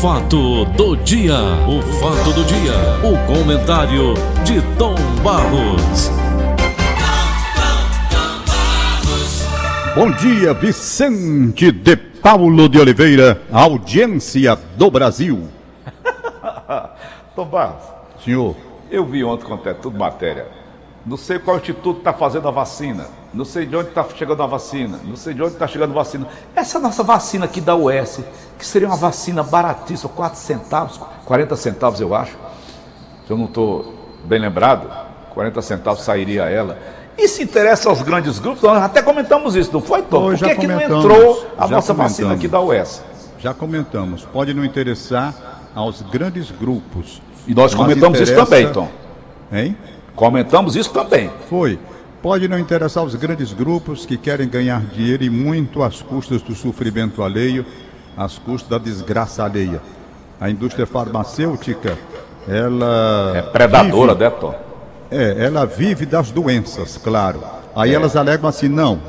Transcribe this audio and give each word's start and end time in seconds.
fato 0.00 0.64
do 0.64 0.96
dia, 0.96 1.36
o 1.68 1.82
fato 2.00 2.32
do 2.32 2.42
dia, 2.44 2.72
o 3.04 3.18
comentário 3.26 4.14
de 4.44 4.62
Tom 4.78 4.94
Barros. 5.22 6.10
Bom 9.94 10.10
dia, 10.12 10.54
Vicente 10.54 11.70
de 11.70 11.96
Paulo 11.96 12.66
de 12.66 12.80
Oliveira, 12.80 13.42
audiência 13.52 14.56
do 14.74 14.90
Brasil. 14.90 15.48
Tom 17.36 17.44
Barros, 17.44 17.84
Senhor, 18.24 18.56
eu 18.90 19.04
vi 19.04 19.22
ontem 19.22 19.44
quanto 19.44 19.68
é 19.68 19.74
tudo 19.74 19.98
matéria. 19.98 20.59
Não 21.06 21.16
sei 21.16 21.38
qual 21.38 21.56
instituto 21.56 21.98
está 21.98 22.12
fazendo 22.12 22.46
a 22.46 22.50
vacina. 22.50 23.06
Não 23.32 23.44
sei 23.44 23.64
de 23.64 23.74
onde 23.74 23.88
está 23.88 24.04
chegando 24.14 24.42
a 24.42 24.46
vacina. 24.46 24.98
Não 25.02 25.16
sei 25.16 25.32
de 25.32 25.42
onde 25.42 25.52
está 25.54 25.66
chegando 25.66 25.92
a 25.92 25.94
vacina. 25.94 26.26
Essa 26.54 26.78
nossa 26.78 27.02
vacina 27.02 27.46
aqui 27.46 27.60
da 27.60 27.74
US, 27.74 28.20
que 28.58 28.66
seria 28.66 28.86
uma 28.88 28.96
vacina 28.96 29.42
baratíssima, 29.42 30.10
4 30.14 30.38
centavos, 30.38 31.00
40 31.24 31.56
centavos 31.56 32.00
eu 32.00 32.14
acho. 32.14 32.36
Se 33.26 33.32
eu 33.32 33.38
não 33.38 33.46
estou 33.46 33.94
bem 34.24 34.38
lembrado, 34.38 34.90
40 35.32 35.62
centavos 35.62 36.02
sairia 36.02 36.44
ela. 36.44 36.76
Isso 37.16 37.42
interessa 37.42 37.88
aos 37.88 38.02
grandes 38.02 38.38
grupos? 38.38 38.62
Nós 38.62 38.82
até 38.82 39.00
comentamos 39.02 39.54
isso, 39.56 39.72
não 39.72 39.80
foi, 39.80 40.02
Tom? 40.02 40.30
Por 40.30 40.38
que, 40.38 40.54
que 40.56 40.66
não 40.66 40.80
entrou 40.80 41.46
a 41.56 41.66
nossa 41.68 41.94
comentamos. 41.94 41.96
vacina 41.96 42.34
aqui 42.34 42.48
da 42.48 42.60
US? 42.60 43.02
já 43.38 43.54
comentamos, 43.54 44.26
pode 44.26 44.52
não 44.52 44.62
interessar 44.62 45.34
aos 45.74 46.02
grandes 46.02 46.50
grupos. 46.50 47.22
E 47.46 47.54
nós 47.54 47.72
Mas 47.72 47.80
comentamos 47.80 48.20
isso 48.20 48.32
interessa- 48.32 48.50
também, 48.50 48.70
Tom. 48.70 48.88
Hein? 49.50 49.76
Comentamos 50.14 50.76
isso 50.76 50.92
também. 50.92 51.30
Foi. 51.48 51.78
Pode 52.22 52.46
não 52.48 52.58
interessar 52.58 53.02
aos 53.02 53.14
grandes 53.14 53.52
grupos 53.52 54.04
que 54.04 54.16
querem 54.18 54.46
ganhar 54.48 54.82
dinheiro 54.82 55.24
e 55.24 55.30
muito 55.30 55.82
às 55.82 56.02
custas 56.02 56.42
do 56.42 56.54
sofrimento 56.54 57.22
alheio, 57.22 57.64
às 58.16 58.36
custas 58.38 58.68
da 58.68 58.78
desgraça 58.78 59.42
alheia. 59.44 59.80
A 60.38 60.50
indústria 60.50 60.86
farmacêutica, 60.86 61.96
ela. 62.46 63.32
É 63.36 63.42
predadora, 63.42 64.12
vive- 64.14 64.24
né, 64.24 64.30
Tom? 64.30 64.54
É, 65.10 65.46
ela 65.46 65.64
vive 65.64 66.04
das 66.06 66.30
doenças, 66.30 66.96
claro. 66.98 67.42
Aí 67.74 67.94
elas 67.94 68.16
alegam 68.16 68.48
assim: 68.48 68.68
não, 68.68 69.00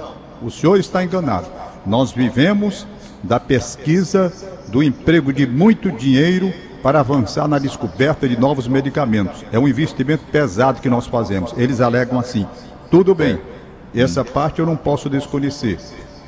o 0.41 0.49
senhor 0.49 0.79
está 0.79 1.03
enganado. 1.03 1.47
Nós 1.85 2.11
vivemos 2.11 2.87
da 3.23 3.39
pesquisa, 3.39 4.31
do 4.69 4.81
emprego 4.81 5.33
de 5.33 5.45
muito 5.45 5.91
dinheiro 5.91 6.53
para 6.81 6.99
avançar 6.99 7.47
na 7.47 7.59
descoberta 7.59 8.27
de 8.27 8.39
novos 8.39 8.67
medicamentos. 8.67 9.43
É 9.51 9.59
um 9.59 9.67
investimento 9.67 10.23
pesado 10.31 10.81
que 10.81 10.89
nós 10.89 11.07
fazemos. 11.07 11.53
Eles 11.57 11.81
alegam 11.81 12.19
assim: 12.19 12.45
tudo 12.89 13.13
bem, 13.13 13.39
essa 13.95 14.23
parte 14.23 14.59
eu 14.59 14.65
não 14.65 14.75
posso 14.75 15.09
desconhecer. 15.09 15.77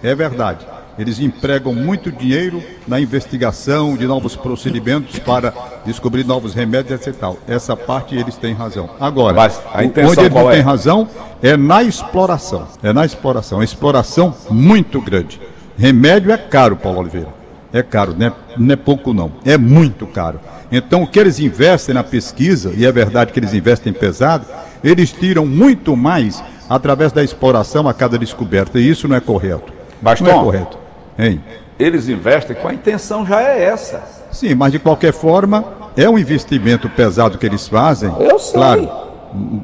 É 0.01 0.13
verdade. 0.13 0.65
Eles 0.97 1.19
empregam 1.19 1.73
muito 1.73 2.11
dinheiro 2.11 2.61
na 2.87 2.99
investigação 2.99 3.97
de 3.97 4.05
novos 4.05 4.35
procedimentos 4.35 5.17
para 5.17 5.51
descobrir 5.83 6.23
novos 6.23 6.53
remédios, 6.53 7.07
etc. 7.07 7.15
Essa 7.47 7.75
parte 7.75 8.15
eles 8.15 8.35
têm 8.35 8.53
razão. 8.53 8.89
Agora, 8.99 9.51
onde 9.75 9.99
eles 9.99 10.33
não 10.33 10.51
é? 10.51 10.55
têm 10.55 10.61
razão 10.61 11.07
é 11.41 11.57
na 11.57 11.81
exploração. 11.81 12.67
É 12.83 12.93
na 12.93 13.05
exploração. 13.05 13.61
É 13.61 13.65
exploração 13.65 14.35
muito 14.51 15.01
grande. 15.01 15.41
Remédio 15.75 16.31
é 16.31 16.37
caro, 16.37 16.75
Paulo 16.75 16.99
Oliveira. 16.99 17.42
É 17.73 17.81
caro, 17.81 18.15
não 18.17 18.27
é, 18.27 18.33
não 18.57 18.73
é 18.73 18.75
pouco 18.75 19.13
não. 19.13 19.31
É 19.43 19.57
muito 19.57 20.05
caro. 20.05 20.39
Então, 20.71 21.01
o 21.03 21.07
que 21.07 21.19
eles 21.19 21.39
investem 21.39 21.95
na 21.95 22.03
pesquisa, 22.03 22.71
e 22.75 22.85
é 22.85 22.91
verdade 22.91 23.33
que 23.33 23.39
eles 23.39 23.53
investem 23.53 23.91
pesado, 23.91 24.45
eles 24.83 25.11
tiram 25.11 25.45
muito 25.45 25.97
mais 25.97 26.43
através 26.69 27.11
da 27.11 27.23
exploração 27.23 27.87
a 27.87 27.93
cada 27.93 28.17
descoberta. 28.17 28.79
E 28.79 28.87
isso 28.87 29.07
não 29.07 29.15
é 29.15 29.19
correto. 29.19 29.73
Mas, 30.01 30.21
não 30.21 30.29
é 30.29 30.33
correto. 30.33 30.77
Hein? 31.17 31.41
Eles 31.79 32.07
investem 32.07 32.55
com 32.55 32.67
a 32.67 32.73
intenção 32.73 33.25
já 33.25 33.41
é 33.41 33.63
essa. 33.63 34.03
Sim, 34.31 34.53
mas 34.55 34.71
de 34.71 34.77
qualquer 34.79 35.11
forma, 35.13 35.65
é 35.97 36.07
um 36.07 36.17
investimento 36.17 36.87
pesado 36.89 37.37
que 37.39 37.45
eles 37.45 37.67
fazem. 37.67 38.13
Eu 38.19 38.37
sei. 38.37 38.53
Claro. 38.53 38.89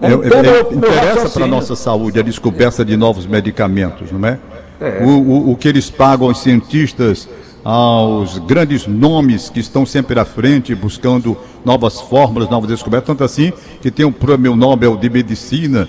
É- 0.02 0.08
é- 0.08 0.12
é- 0.12 0.74
interessa 0.74 1.30
para 1.30 1.44
a 1.46 1.48
nossa 1.48 1.76
saúde 1.76 2.20
a 2.20 2.24
descoberta 2.24 2.84
de 2.84 2.98
novos 2.98 3.28
medicamentos, 3.28 4.12
não 4.12 4.28
é? 4.28 4.40
É. 4.82 5.04
O, 5.04 5.10
o- 5.10 5.52
o 5.52 5.56
que 5.56 5.68
eles 5.68 5.90
pagam 5.92 6.28
aos 6.28 6.40
cientistas, 6.40 7.30
aos 7.64 8.38
grandes 8.40 8.88
nomes 8.88 9.50
que 9.50 9.60
estão 9.60 9.86
sempre 9.86 10.20
à 10.20 10.26
frente, 10.26 10.74
buscando 10.74 11.38
novas 11.66 12.00
fórmulas, 12.02 12.50
novas 12.50 12.70
descobertas, 12.70 13.08
tanto 13.08 13.24
assim 13.24 13.52
que 13.82 13.92
tem 13.92 14.06
o 14.06 14.12
prêmio 14.12 14.56
Nobel 14.56 14.96
de 14.96 15.10
Medicina 15.10 15.88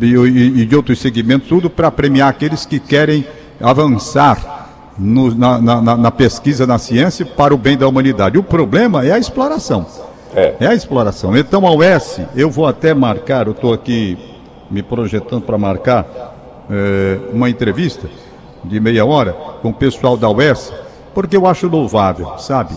e, 0.00 0.64
de 0.66 0.76
outros 0.76 0.98
segmentos, 0.98 1.48
tudo 1.48 1.68
para 1.70 1.90
premiar 1.90 2.28
aqueles 2.28 2.64
que 2.66 2.78
querem 2.78 3.26
avançar 3.60 4.94
no- 4.98 5.34
na, 5.34 5.58
na- 5.60 5.96
na- 5.96 6.10
pesquisa, 6.10 6.66
na 6.66 6.78
ciência, 6.78 7.24
para 7.26 7.54
o 7.54 7.58
bem 7.58 7.76
da 7.76 7.86
humanidade. 7.88 8.38
O 8.38 8.42
problema 8.42 9.04
é 9.06 9.12
a 9.12 9.18
exploração. 9.18 9.86
É. 10.34 10.66
a 10.66 10.74
exploração. 10.74 11.34
Então, 11.36 11.66
a 11.66 11.72
UES, 11.74 12.20
eu 12.34 12.50
vou 12.50 12.66
até 12.66 12.92
marcar, 12.92 13.46
eu 13.46 13.52
estou 13.52 13.72
aqui 13.72 14.18
me 14.70 14.82
projetando 14.82 15.42
para 15.42 15.56
marcar 15.56 16.04
eh, 16.70 17.18
uma 17.32 17.48
entrevista 17.48 18.06
de 18.62 18.78
meia 18.78 19.04
hora 19.06 19.32
com 19.62 19.70
o 19.70 19.72
pessoal 19.72 20.14
da 20.16 20.28
UES, 20.28 20.72
porque 21.16 21.34
eu 21.34 21.46
acho 21.46 21.66
louvável, 21.66 22.38
sabe? 22.38 22.76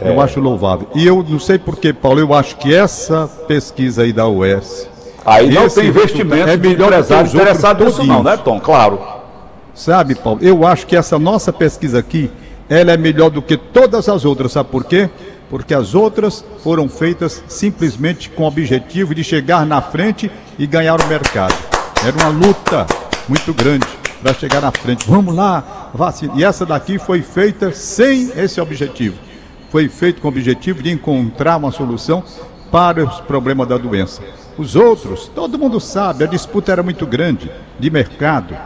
Eu 0.00 0.18
acho 0.18 0.40
louvável. 0.40 0.88
E 0.94 1.06
eu 1.06 1.22
não 1.22 1.38
sei 1.38 1.58
porquê, 1.58 1.92
Paulo, 1.92 2.18
eu 2.18 2.32
acho 2.32 2.56
que 2.56 2.74
essa 2.74 3.28
pesquisa 3.46 4.04
aí 4.04 4.12
da 4.12 4.26
UES, 4.26 4.88
Aí 5.22 5.50
não 5.50 5.68
tem 5.68 5.88
investimento 5.88 6.48
é 6.48 6.56
melhor 6.56 6.86
empresário 6.86 7.28
interessado 7.28 7.84
nisso 7.84 8.02
não, 8.04 8.22
né, 8.22 8.38
Tom? 8.38 8.58
Claro. 8.58 8.98
Sabe, 9.74 10.14
Paulo, 10.14 10.38
eu 10.40 10.66
acho 10.66 10.86
que 10.86 10.96
essa 10.96 11.18
nossa 11.18 11.52
pesquisa 11.52 11.98
aqui, 11.98 12.30
ela 12.70 12.92
é 12.92 12.96
melhor 12.96 13.28
do 13.28 13.42
que 13.42 13.58
todas 13.58 14.08
as 14.08 14.24
outras, 14.24 14.52
sabe 14.52 14.70
por 14.70 14.84
quê? 14.84 15.10
Porque 15.50 15.74
as 15.74 15.94
outras 15.94 16.42
foram 16.62 16.88
feitas 16.88 17.44
simplesmente 17.48 18.30
com 18.30 18.44
o 18.44 18.46
objetivo 18.46 19.14
de 19.14 19.22
chegar 19.22 19.66
na 19.66 19.82
frente 19.82 20.30
e 20.58 20.66
ganhar 20.66 20.98
o 20.98 21.06
mercado. 21.06 21.54
Era 22.02 22.16
uma 22.16 22.46
luta 22.46 22.86
muito 23.28 23.52
grande 23.52 24.03
para 24.24 24.32
chegar 24.32 24.62
na 24.62 24.72
frente. 24.72 25.06
Vamos 25.06 25.34
lá, 25.34 25.90
vacina. 25.92 26.32
E 26.34 26.42
essa 26.42 26.64
daqui 26.64 26.98
foi 26.98 27.20
feita 27.20 27.72
sem 27.72 28.32
esse 28.34 28.58
objetivo. 28.58 29.18
Foi 29.68 29.86
feito 29.86 30.22
com 30.22 30.28
o 30.28 30.30
objetivo 30.30 30.82
de 30.82 30.90
encontrar 30.90 31.58
uma 31.58 31.70
solução 31.70 32.24
para 32.72 33.04
os 33.04 33.20
problemas 33.20 33.68
da 33.68 33.76
doença. 33.76 34.22
Os 34.56 34.76
outros, 34.76 35.30
todo 35.34 35.58
mundo 35.58 35.78
sabe, 35.78 36.24
a 36.24 36.26
disputa 36.26 36.72
era 36.72 36.82
muito 36.82 37.06
grande 37.06 37.50
de 37.78 37.90
mercado. 37.90 38.56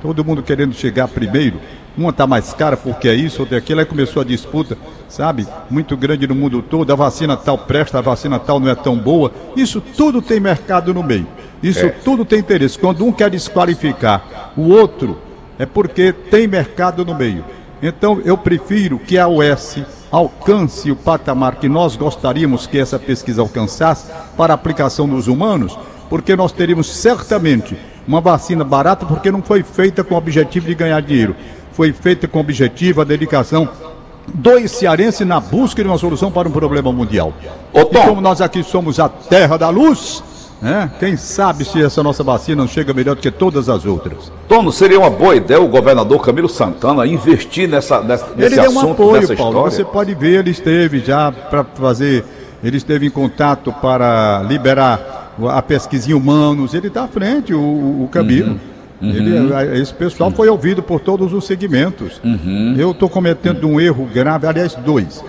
Todo 0.00 0.24
mundo 0.24 0.40
querendo 0.40 0.72
chegar 0.72 1.08
primeiro. 1.08 1.60
Uma 1.98 2.10
está 2.10 2.24
mais 2.24 2.52
cara 2.52 2.76
porque 2.76 3.08
é 3.08 3.14
isso, 3.14 3.40
outra 3.40 3.56
é 3.56 3.58
aquilo. 3.58 3.80
Aí 3.80 3.86
começou 3.86 4.22
a 4.22 4.24
disputa, 4.24 4.78
sabe? 5.08 5.48
Muito 5.68 5.96
grande 5.96 6.28
no 6.28 6.34
mundo 6.34 6.62
todo. 6.62 6.92
A 6.92 6.96
vacina 6.96 7.36
tal 7.36 7.58
presta, 7.58 7.98
a 7.98 8.02
vacina 8.02 8.38
tal 8.38 8.60
não 8.60 8.68
é 8.68 8.74
tão 8.76 8.96
boa. 8.96 9.32
Isso 9.56 9.80
tudo 9.80 10.22
tem 10.22 10.38
mercado 10.38 10.94
no 10.94 11.02
meio. 11.02 11.26
Isso 11.62 11.86
É. 11.86 11.88
tudo 11.90 12.24
tem 12.24 12.38
interesse. 12.40 12.78
Quando 12.78 13.04
um 13.04 13.12
quer 13.12 13.30
desqualificar 13.30 14.52
o 14.56 14.68
outro, 14.68 15.18
é 15.58 15.66
porque 15.66 16.12
tem 16.12 16.46
mercado 16.46 17.04
no 17.04 17.14
meio. 17.14 17.44
Então 17.82 18.20
eu 18.24 18.36
prefiro 18.38 18.98
que 18.98 19.18
a 19.18 19.28
UES 19.28 19.78
alcance 20.10 20.90
o 20.90 20.96
patamar 20.96 21.56
que 21.56 21.68
nós 21.68 21.96
gostaríamos 21.96 22.66
que 22.66 22.78
essa 22.78 22.98
pesquisa 22.98 23.40
alcançasse 23.42 24.06
para 24.36 24.52
aplicação 24.54 25.06
nos 25.06 25.26
humanos, 25.26 25.76
porque 26.08 26.36
nós 26.36 26.52
teríamos 26.52 26.92
certamente 26.94 27.76
uma 28.06 28.20
vacina 28.20 28.62
barata, 28.64 29.06
porque 29.06 29.30
não 29.30 29.42
foi 29.42 29.62
feita 29.62 30.04
com 30.04 30.14
o 30.14 30.18
objetivo 30.18 30.66
de 30.66 30.74
ganhar 30.74 31.00
dinheiro. 31.00 31.34
Foi 31.72 31.92
feita 31.92 32.28
com 32.28 32.38
o 32.38 32.40
objetivo, 32.42 33.00
a 33.00 33.04
dedicação 33.04 33.68
dos 34.34 34.70
cearenses 34.72 35.26
na 35.26 35.40
busca 35.40 35.82
de 35.82 35.88
uma 35.88 35.98
solução 35.98 36.30
para 36.30 36.48
um 36.48 36.52
problema 36.52 36.92
mundial. 36.92 37.32
Ô, 37.72 37.80
E 37.80 37.84
Tom. 37.86 38.02
como 38.06 38.20
nós 38.20 38.40
aqui 38.40 38.62
somos 38.62 39.00
a 39.00 39.08
terra 39.08 39.56
da 39.56 39.68
luz, 39.70 40.22
né? 40.62 40.90
quem 41.00 41.16
sabe 41.16 41.64
se 41.64 41.82
essa 41.82 42.02
nossa 42.02 42.22
vacina 42.22 42.62
não 42.62 42.68
chega 42.68 42.94
melhor 42.94 43.16
do 43.16 43.20
que 43.20 43.30
todas 43.30 43.68
as 43.68 43.84
outras. 43.84 44.30
Tom, 44.48 44.62
não 44.62 44.70
seria 44.72 44.98
uma 44.98 45.10
boa 45.10 45.34
ideia 45.36 45.60
o 45.60 45.66
governador 45.68 46.22
Camilo 46.24 46.48
Santana 46.48 47.04
investir 47.06 47.68
nessa, 47.68 48.00
nessa, 48.00 48.28
nesse 48.36 48.54
Ele 48.54 48.62
deu 48.62 48.70
um 48.70 48.78
assunto, 48.78 48.92
apoio, 49.02 49.20
nessa 49.20 49.34
Paulo. 49.36 49.50
história? 49.68 49.70
Você 49.76 49.84
pode 49.84 50.14
ver, 50.14 50.38
ele 50.40 50.50
esteve 50.50 51.00
já 51.00 51.32
para 51.32 51.64
fazer, 51.64 52.24
ele 52.62 52.76
esteve 52.76 53.06
em 53.06 53.10
contato 53.10 53.72
para 53.72 54.42
liberar 54.48 55.34
a 55.50 55.60
pesquisa 55.60 56.10
em 56.10 56.14
humanos. 56.14 56.74
Ele 56.74 56.86
está 56.86 57.04
à 57.04 57.08
frente, 57.08 57.52
o, 57.52 57.58
o 57.58 58.08
Camilo. 58.12 58.58
Ele- 59.02 59.52
a- 59.52 59.64
esse 59.76 59.92
pessoal 59.92 60.30
foi 60.30 60.48
ouvido 60.48 60.80
por 60.80 61.00
todos 61.00 61.32
os 61.32 61.44
segmentos. 61.44 62.20
Eu 62.78 62.92
estou 62.92 63.08
cometendo 63.08 63.66
um 63.66 63.80
erro 63.80 64.08
grave, 64.14 64.46
aliás, 64.46 64.76
dois. 64.76 65.24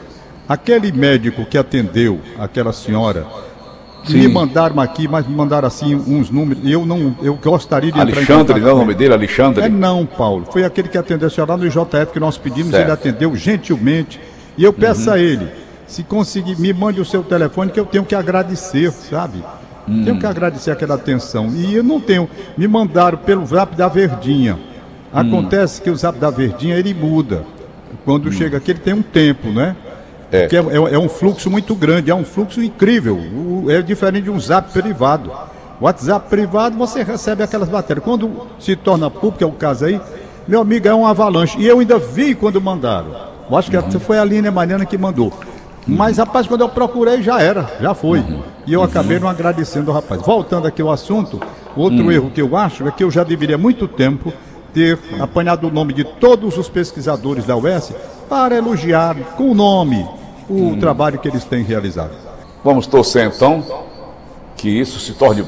Aquele 0.47 0.91
médico 0.91 1.43
que 1.45 1.57
atendeu 1.57 2.19
aquela 2.37 2.71
senhora, 2.73 3.25
me 4.09 4.27
mandaram 4.27 4.79
aqui, 4.79 5.07
mas 5.07 5.27
me 5.27 5.35
mandaram 5.35 5.67
assim 5.67 5.95
uns 5.95 6.29
números. 6.29 6.63
Eu 6.65 6.85
não, 6.85 7.15
eu 7.21 7.35
gostaria 7.35 7.91
de 7.91 7.99
Alexandre, 7.99 8.59
não 8.59 8.67
é 8.67 8.71
o 8.71 8.73
com 8.73 8.79
nome 8.79 8.91
ele. 8.91 8.99
dele? 8.99 9.13
Alexandre? 9.13 9.63
É 9.63 9.69
não, 9.69 10.05
Paulo. 10.05 10.45
Foi 10.51 10.63
aquele 10.63 10.87
que 10.89 10.97
atendeu 10.97 11.27
a 11.27 11.31
senhora 11.31 11.55
no 11.57 11.65
IJF 11.65 12.11
que 12.11 12.19
nós 12.19 12.37
pedimos, 12.37 12.71
Certo. 12.71 12.83
ele 12.83 12.91
atendeu 12.91 13.35
gentilmente. 13.35 14.19
E 14.57 14.63
eu 14.63 14.73
peço 14.73 15.09
a 15.09 15.17
ele, 15.17 15.47
se 15.87 16.03
conseguir, 16.03 16.59
me 16.59 16.73
mande 16.73 16.99
o 17.01 17.05
seu 17.05 17.23
telefone 17.23 17.71
que 17.71 17.79
eu 17.79 17.85
tenho 17.85 18.03
que 18.05 18.13
agradecer, 18.15 18.91
sabe? 18.91 19.43
Tenho 19.85 20.17
que 20.19 20.25
agradecer 20.25 20.71
aquela 20.71 20.95
atenção. 20.95 21.47
E 21.53 21.75
eu 21.75 21.83
não 21.83 21.99
tenho. 21.99 22.29
Me 22.57 22.67
mandaram 22.67 23.17
pelo 23.17 23.45
Zap 23.45 23.75
da 23.75 23.87
Verdinha. 23.87 24.57
Acontece 25.11 25.81
que 25.81 25.89
o 25.89 25.95
Zap 25.95 26.17
da 26.17 26.29
Verdinha 26.29 26.75
ele 26.77 26.93
muda. 26.93 27.43
Quando 28.05 28.31
chega 28.31 28.57
aqui, 28.57 28.71
ele 28.71 28.79
tem 28.79 28.93
um 28.93 29.01
tempo, 29.01 29.49
né? 29.49 29.75
É. 30.33 30.41
Porque 30.41 30.57
é, 30.57 30.59
é, 30.59 30.95
é, 30.95 30.97
um 30.97 31.07
fluxo 31.07 31.47
muito 31.47 31.75
grande, 31.75 32.09
é 32.09 32.15
um 32.15 32.25
fluxo 32.25 32.61
incrível. 32.61 33.15
O, 33.15 33.69
é 33.69 33.83
diferente 33.83 34.23
de 34.23 34.31
um 34.31 34.39
zap 34.39 34.71
privado. 34.73 35.31
WhatsApp 35.79 36.27
privado, 36.27 36.75
você 36.75 37.03
recebe 37.03 37.43
aquelas 37.43 37.69
matérias. 37.69 38.03
Quando 38.03 38.47
se 38.59 38.75
torna 38.75 39.11
público, 39.11 39.43
é 39.43 39.47
o 39.47 39.51
caso 39.51 39.85
aí, 39.85 40.01
meu 40.47 40.61
amigo, 40.61 40.87
é 40.87 40.95
um 40.95 41.05
avalanche. 41.05 41.59
E 41.59 41.67
eu 41.67 41.79
ainda 41.79 41.99
vi 41.99 42.33
quando 42.33 42.59
mandaram. 42.59 43.11
Eu 43.47 43.55
acho 43.55 43.69
que 43.69 43.77
uhum. 43.77 43.99
foi 43.99 44.17
a 44.17 44.23
Aline 44.23 44.49
Mariana 44.49 44.85
que 44.85 44.97
mandou. 44.97 45.31
Mas, 45.85 46.17
rapaz, 46.17 46.47
quando 46.47 46.61
eu 46.61 46.69
procurei, 46.69 47.21
já 47.21 47.39
era, 47.39 47.69
já 47.79 47.93
foi. 47.93 48.19
Uhum. 48.19 48.41
E 48.65 48.73
eu 48.73 48.81
acabei 48.81 49.19
não 49.19 49.27
agradecendo 49.27 49.91
o 49.91 49.93
rapaz. 49.93 50.19
Voltando 50.21 50.65
aqui 50.65 50.81
ao 50.81 50.89
assunto, 50.89 51.39
outro 51.75 52.05
uhum. 52.05 52.11
erro 52.11 52.31
que 52.31 52.41
eu 52.41 52.57
acho 52.57 52.87
é 52.87 52.91
que 52.91 53.03
eu 53.03 53.11
já 53.11 53.23
deveria 53.23 53.57
muito 53.57 53.87
tempo 53.87 54.33
ter 54.73 54.97
apanhado 55.19 55.67
o 55.67 55.71
nome 55.71 55.93
de 55.93 56.03
todos 56.03 56.57
os 56.57 56.67
pesquisadores 56.69 57.45
da 57.45 57.55
UES 57.55 57.93
para 58.27 58.55
elogiar 58.55 59.15
com 59.37 59.51
o 59.51 59.53
nome 59.53 60.07
o 60.49 60.53
uhum. 60.53 60.79
trabalho 60.79 61.19
que 61.19 61.27
eles 61.27 61.43
têm 61.43 61.63
realizado. 61.63 62.11
Vamos 62.63 62.87
torcer 62.87 63.25
então 63.25 63.63
que 64.55 64.69
isso 64.69 64.99
se 64.99 65.13
torne 65.13 65.45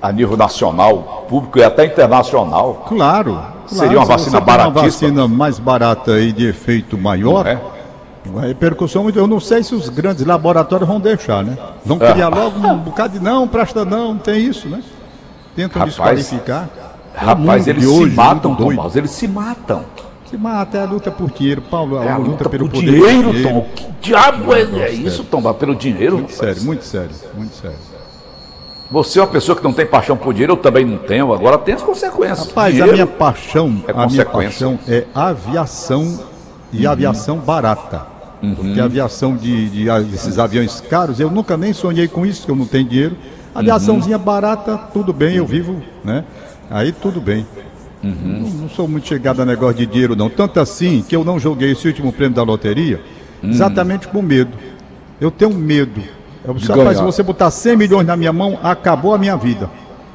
a 0.00 0.12
nível 0.12 0.36
nacional, 0.36 1.26
público 1.28 1.58
e 1.58 1.64
até 1.64 1.86
internacional. 1.86 2.84
Claro. 2.88 3.40
Seria 3.66 3.98
uma 3.98 4.04
vacina 4.04 4.40
baratíssima. 4.40 4.80
Uma 4.80 4.82
vacina 4.82 5.28
mais 5.28 5.58
barata 5.58 6.20
e 6.20 6.32
de 6.32 6.46
efeito 6.46 6.98
maior. 6.98 7.44
Não 8.24 8.40
é? 8.40 8.44
A 8.44 8.46
repercussão, 8.48 9.08
eu 9.10 9.26
não 9.26 9.40
sei 9.40 9.62
se 9.62 9.74
os 9.74 9.88
grandes 9.88 10.24
laboratórios 10.24 10.88
vão 10.88 11.00
deixar, 11.00 11.42
né? 11.42 11.56
Vão 11.84 11.98
é. 12.00 12.12
criar 12.12 12.28
logo 12.28 12.58
um 12.58 12.78
bocado 12.78 13.18
de 13.18 13.24
não, 13.24 13.48
presta 13.48 13.84
não, 13.84 14.16
tem 14.16 14.44
isso, 14.44 14.68
né? 14.68 14.80
Tentam 15.56 15.80
rapaz, 15.80 16.18
desqualificar. 16.18 16.68
Rapaz, 17.14 17.66
eles 17.66 17.84
hoje, 17.84 18.10
se 18.10 18.16
matam, 18.16 18.54
Tom 18.54 18.72
eles 18.94 19.10
se 19.10 19.28
matam. 19.28 19.84
Se 20.32 20.38
mata, 20.38 20.78
é 20.78 20.80
a 20.80 20.86
luta 20.86 21.10
por 21.10 21.30
dinheiro, 21.30 21.60
Paulo, 21.60 22.02
é 22.02 22.08
a, 22.08 22.16
luta, 22.16 22.30
luta 22.30 22.48
pelo 22.48 22.66
poder. 22.66 22.90
Dinheiro. 22.90 23.42
Tom, 23.42 23.66
que 23.74 23.86
diabo 24.00 24.54
é, 24.54 24.62
é 24.62 24.90
isso, 24.90 25.24
Tom? 25.24 25.52
Pelo 25.52 25.74
dinheiro? 25.74 26.16
Muito 26.16 26.32
sério, 26.32 26.62
muito 26.62 26.84
sério, 26.86 27.10
muito 27.36 27.54
sério. 27.54 27.76
Você 28.90 29.18
é 29.18 29.22
uma 29.22 29.28
pessoa 29.28 29.54
que 29.54 29.62
não 29.62 29.74
tem 29.74 29.84
paixão 29.84 30.16
por 30.16 30.32
dinheiro, 30.32 30.54
eu 30.54 30.56
também 30.56 30.86
não 30.86 30.96
tenho, 30.96 31.34
agora 31.34 31.58
tem 31.58 31.74
as 31.74 31.82
consequências. 31.82 32.48
Rapaz, 32.48 32.72
dinheiro 32.72 32.92
a 32.92 32.94
minha 32.94 33.06
paixão, 33.06 33.84
é 33.86 33.92
a 33.94 34.06
minha 34.06 34.24
paixão 34.24 34.78
é 34.88 35.04
aviação 35.14 36.20
e 36.72 36.86
uhum. 36.86 36.92
aviação 36.92 37.36
barata. 37.36 38.06
Uhum. 38.42 38.54
Porque 38.54 38.80
a 38.80 38.84
aviação 38.84 39.36
de, 39.36 39.68
de, 39.68 40.14
esses 40.14 40.38
aviões 40.38 40.80
caros, 40.80 41.20
eu 41.20 41.30
nunca 41.30 41.58
nem 41.58 41.74
sonhei 41.74 42.08
com 42.08 42.24
isso, 42.24 42.46
que 42.46 42.50
eu 42.50 42.56
não 42.56 42.64
tenho 42.64 42.88
dinheiro. 42.88 43.18
Aviaçãozinha 43.54 44.16
uhum. 44.16 44.24
barata, 44.24 44.78
tudo 44.94 45.12
bem, 45.12 45.36
eu 45.36 45.44
vivo, 45.44 45.82
né? 46.02 46.24
Aí 46.70 46.90
tudo 46.90 47.20
bem. 47.20 47.46
Uhum. 48.02 48.14
Não, 48.40 48.50
não, 48.50 48.68
sou 48.68 48.88
muito 48.88 49.06
chegado 49.06 49.40
a 49.40 49.44
negócio 49.44 49.76
de 49.76 49.86
dinheiro, 49.86 50.16
não. 50.16 50.28
Tanto 50.28 50.58
assim 50.58 51.04
que 51.06 51.14
eu 51.14 51.24
não 51.24 51.38
joguei 51.38 51.72
esse 51.72 51.86
último 51.86 52.12
prêmio 52.12 52.34
da 52.34 52.42
loteria 52.42 53.00
uhum. 53.42 53.50
exatamente 53.50 54.08
com 54.08 54.20
medo. 54.20 54.56
Eu 55.20 55.30
tenho 55.30 55.54
medo. 55.54 56.02
Eu, 56.44 56.54
rapaz, 56.54 56.98
se 56.98 57.02
você 57.04 57.22
botar 57.22 57.50
100 57.50 57.76
milhões 57.76 58.06
na 58.06 58.16
minha 58.16 58.32
mão, 58.32 58.58
acabou 58.62 59.14
a 59.14 59.18
minha 59.18 59.36
vida. 59.36 59.70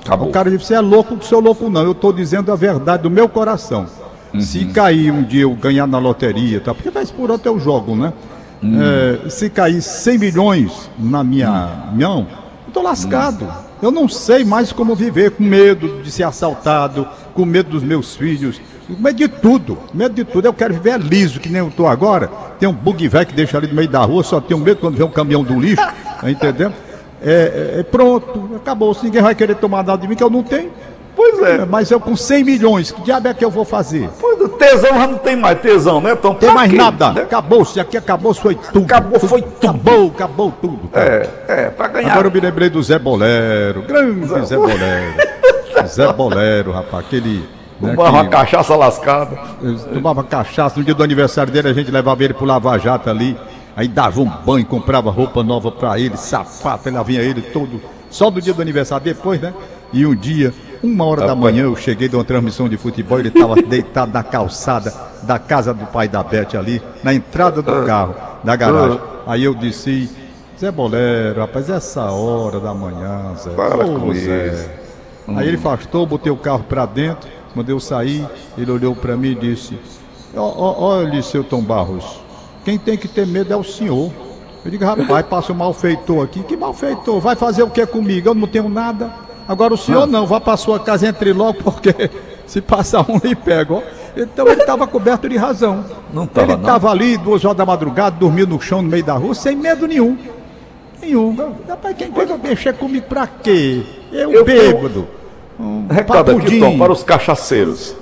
Acabou. 0.05 0.27
O 0.27 0.31
cara 0.31 0.49
disse: 0.51 0.65
Você 0.65 0.73
é 0.73 0.81
louco, 0.81 1.15
você 1.15 1.33
é 1.33 1.37
louco, 1.37 1.69
não. 1.69 1.81
Eu 1.81 1.93
estou 1.93 2.11
dizendo 2.11 2.51
a 2.51 2.55
verdade 2.55 3.03
do 3.03 3.09
meu 3.09 3.29
coração. 3.29 3.87
Uhum. 4.33 4.41
Se 4.41 4.65
cair 4.65 5.11
um 5.11 5.23
dia 5.23 5.43
eu 5.43 5.53
ganhar 5.55 5.87
na 5.87 5.97
loteria, 5.97 6.59
tá? 6.59 6.73
porque 6.73 6.89
vez 6.89 7.09
por 7.09 7.31
outro 7.31 7.49
eu 7.49 7.59
jogo, 7.59 7.95
né? 7.95 8.11
Uhum. 8.61 8.79
É, 9.25 9.29
se 9.29 9.49
cair 9.49 9.81
100 9.81 10.17
milhões 10.17 10.89
na 10.97 11.23
minha 11.23 11.89
mão, 11.93 12.27
eu 12.65 12.67
estou 12.67 12.83
lascado. 12.83 13.45
Uhum. 13.45 13.67
Eu 13.81 13.91
não 13.91 14.07
sei 14.07 14.43
mais 14.43 14.71
como 14.71 14.95
viver 14.95 15.31
com 15.31 15.43
medo 15.43 16.01
de 16.01 16.11
ser 16.11 16.23
assaltado, 16.23 17.07
com 17.37 17.45
medo 17.45 17.69
dos 17.69 17.83
meus 17.83 18.15
filhos, 18.15 18.59
com 18.87 18.99
medo 18.99 19.15
de 19.15 19.27
tudo, 19.27 19.77
medo 19.93 20.15
de 20.15 20.23
tudo. 20.23 20.47
Eu 20.47 20.53
quero 20.53 20.73
viver 20.73 20.99
liso, 20.99 21.39
que 21.39 21.47
nem 21.47 21.59
eu 21.59 21.67
estou 21.67 21.87
agora. 21.87 22.27
Tem 22.59 22.67
um 22.67 22.73
bug 22.73 23.07
velho 23.07 23.27
que 23.27 23.33
deixa 23.33 23.55
ali 23.59 23.67
no 23.67 23.75
meio 23.75 23.87
da 23.87 23.99
rua, 23.99 24.23
só 24.23 24.41
tenho 24.41 24.59
medo 24.59 24.79
quando 24.81 24.97
vê 24.97 25.03
um 25.03 25.11
caminhão 25.11 25.43
do 25.43 25.59
lixo, 25.59 25.85
tá 26.19 26.31
entendendo? 26.31 26.73
É, 27.21 27.75
é, 27.75 27.79
é 27.81 27.83
pronto, 27.83 28.49
acabou. 28.55 28.91
Se 28.95 29.05
ninguém 29.05 29.21
vai 29.21 29.35
querer 29.35 29.55
tomar 29.55 29.83
nada 29.83 30.01
de 30.01 30.07
mim, 30.07 30.15
que 30.15 30.23
eu 30.23 30.31
não 30.31 30.41
tenho. 30.41 30.71
Pois 31.15 31.39
é. 31.43 31.63
Mas 31.65 31.91
eu 31.91 31.99
com 31.99 32.15
100 32.15 32.43
milhões, 32.43 32.91
que 32.91 33.01
diabo 33.01 33.27
é 33.27 33.33
que 33.35 33.45
eu 33.45 33.51
vou 33.51 33.65
fazer? 33.65 34.09
Pois, 34.19 34.37
tesão 34.57 34.89
já 34.95 35.07
não 35.07 35.17
tem 35.19 35.35
mais 35.35 35.59
tesão, 35.59 36.01
né? 36.01 36.13
Então, 36.13 36.33
tem 36.33 36.51
mais 36.51 36.71
quê? 36.71 36.77
nada. 36.77 37.11
Né? 37.11 37.21
Acabou-se, 37.21 37.79
aqui 37.79 37.97
acabou, 37.97 38.33
foi 38.33 38.55
tudo. 38.55 38.85
Acabou, 38.85 39.19
foi 39.19 39.41
tudo. 39.43 39.57
Acabou, 39.61 40.07
acabou 40.07 40.53
tudo. 40.59 40.87
Cara. 40.87 41.29
É, 41.47 41.53
é, 41.53 41.69
pra 41.69 41.87
ganhar. 41.87 42.11
Agora 42.11 42.27
eu 42.27 42.31
me 42.31 42.39
lembrei 42.39 42.69
do 42.69 42.81
Zé 42.81 42.97
Bolero, 42.97 43.83
grande 43.83 44.27
Zé, 44.27 44.45
Zé 44.45 44.55
Bolero. 44.55 45.27
Zé 45.87 46.11
Bolero, 46.13 46.71
rapaz, 46.71 47.05
aquele. 47.05 47.43
Né, 47.79 47.93
tomava 47.95 48.17
uma 48.17 48.27
cachaça 48.27 48.75
lascada. 48.75 49.37
Tomava 49.93 50.23
cachaça. 50.23 50.79
No 50.79 50.85
dia 50.85 50.95
do 50.95 51.03
aniversário 51.03 51.51
dele, 51.51 51.69
a 51.69 51.73
gente 51.73 51.91
levava 51.91 52.23
ele 52.23 52.33
pro 52.33 52.45
Lava 52.45 52.77
Jato 52.77 53.09
ali. 53.09 53.37
Aí 53.75 53.87
dava 53.87 54.19
um 54.19 54.25
banho, 54.25 54.65
comprava 54.65 55.11
roupa 55.11 55.43
nova 55.43 55.71
pra 55.71 55.99
ele, 55.99 56.17
sapato, 56.17 56.89
lá 56.89 57.03
vinha 57.03 57.21
ele 57.21 57.41
todo. 57.41 57.79
Só 58.09 58.31
do 58.31 58.41
dia 58.41 58.53
do 58.53 58.61
aniversário, 58.61 59.03
depois, 59.03 59.39
né? 59.39 59.53
E 59.93 60.03
um 60.03 60.15
dia 60.15 60.51
uma 60.83 61.05
hora 61.05 61.25
da 61.25 61.35
manhã 61.35 61.63
eu 61.63 61.75
cheguei 61.75 62.07
de 62.07 62.15
uma 62.15 62.23
transmissão 62.23 62.69
de 62.69 62.77
futebol, 62.77 63.19
ele 63.19 63.29
estava 63.29 63.55
deitado 63.61 64.11
na 64.11 64.23
calçada 64.23 64.93
da 65.23 65.39
casa 65.39 65.73
do 65.73 65.85
pai 65.87 66.07
da 66.07 66.23
Bete 66.23 66.57
ali, 66.57 66.81
na 67.03 67.13
entrada 67.13 67.61
do 67.61 67.85
carro, 67.85 68.15
da 68.43 68.55
garagem. 68.55 68.99
Aí 69.25 69.43
eu 69.43 69.53
disse, 69.53 70.09
Zé 70.59 70.71
Bolero, 70.71 71.41
rapaz, 71.41 71.69
essa 71.69 72.11
hora 72.11 72.59
da 72.59 72.73
manhã, 72.73 73.33
Zé. 73.35 73.51
Fala 73.51 73.85
com 73.85 74.13
Zé. 74.13 74.47
Isso. 74.47 74.86
Aí 75.35 75.47
ele 75.47 75.57
afastou, 75.57 76.06
botei 76.06 76.31
o 76.31 76.38
carro 76.38 76.63
para 76.63 76.85
dentro, 76.85 77.29
quando 77.53 77.69
eu 77.69 77.79
saí, 77.79 78.25
ele 78.57 78.71
olhou 78.71 78.95
para 78.95 79.18
mim 79.18 79.31
e 79.31 79.35
disse, 79.35 79.77
olha, 80.35 81.21
seu 81.21 81.44
Tom 81.44 81.62
Barros, 81.62 82.21
quem 82.63 82.77
tem 82.77 82.97
que 82.97 83.07
ter 83.07 83.25
medo 83.25 83.51
é 83.51 83.56
o 83.56 83.63
senhor. 83.63 84.12
Eu 84.63 84.71
digo, 84.71 84.85
rapaz, 84.85 85.25
passa 85.27 85.53
um 85.53 85.56
malfeitor 85.56 86.24
aqui. 86.24 86.44
Que 86.44 86.56
malfeitor? 86.56 87.19
Vai 87.19 87.35
fazer 87.35 87.63
o 87.63 87.69
que 87.69 87.85
comigo? 87.85 88.29
Eu 88.29 88.35
não 88.35 88.47
tenho 88.47 88.69
nada. 88.69 89.12
Agora 89.47 89.74
o 89.74 89.77
senhor 89.77 90.06
não, 90.06 90.25
vá 90.25 90.41
para 90.41 90.57
sua 90.57 90.79
casa 90.79 91.07
entre 91.07 91.31
logo, 91.33 91.59
porque 91.63 92.12
se 92.45 92.62
passar 92.62 93.06
um 93.09 93.18
lhe 93.23 93.35
pega. 93.35 93.81
Então 94.15 94.47
ele 94.47 94.62
estava 94.62 94.85
coberto 94.85 95.27
de 95.30 95.38
razão. 95.38 95.85
Não 96.13 96.27
tava, 96.27 96.51
ele 96.51 96.62
estava 96.62 96.91
ali, 96.91 97.18
duas 97.18 97.44
horas 97.45 97.57
da 97.57 97.65
madrugada, 97.65 98.18
dormindo 98.18 98.50
no 98.50 98.62
chão 98.62 98.81
no 98.81 98.89
meio 98.89 99.03
da 99.03 99.13
rua, 99.13 99.33
sem 99.33 99.56
medo 99.56 99.88
nenhum. 99.88 100.18
Nenhum. 101.01 101.35
Rapaz, 101.68 101.95
quem 101.97 102.12
vai 102.12 102.25
mexer 102.38 102.73
comigo 102.73 103.06
pra 103.07 103.25
quê? 103.27 103.83
Eu, 104.12 104.31
eu 104.31 104.44
bêbado. 104.45 105.07
Um 105.59 105.88
recado 105.88 106.31
aqui, 106.31 106.59
Tom, 106.59 106.77
para 106.77 106.92
os 106.92 107.04
cachaceiros. 107.04 107.95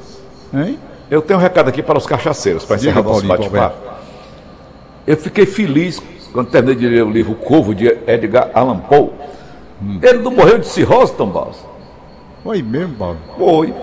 Hein? 0.53 0.77
Eu 1.09 1.21
tenho 1.21 1.39
um 1.39 1.41
recado 1.41 1.69
aqui 1.69 1.81
para 1.81 1.97
os 1.97 2.05
cachaceiros, 2.05 2.65
para 2.65 2.75
encerrar 2.75 3.01
nosso 3.01 3.25
bate-papo. 3.25 3.77
Eu 5.05 5.17
fiquei 5.17 5.45
feliz 5.45 6.01
quando 6.33 6.49
terminei 6.49 6.75
de 6.75 6.87
ler 6.87 7.03
o 7.03 7.09
livro 7.09 7.35
Corvo, 7.35 7.73
de 7.73 7.87
Edgar 8.07 8.49
Allan 8.53 8.79
Poe. 8.79 9.11
Hum. 9.81 9.99
Ele 10.01 10.19
não 10.19 10.31
morreu 10.31 10.57
de 10.57 10.67
cirrose, 10.67 11.13
Tom 11.13 11.27
Barros? 11.27 11.57
Foi 12.43 12.61
mesmo, 12.61 12.95
Paulo? 12.95 13.17
Foi. 13.37 13.73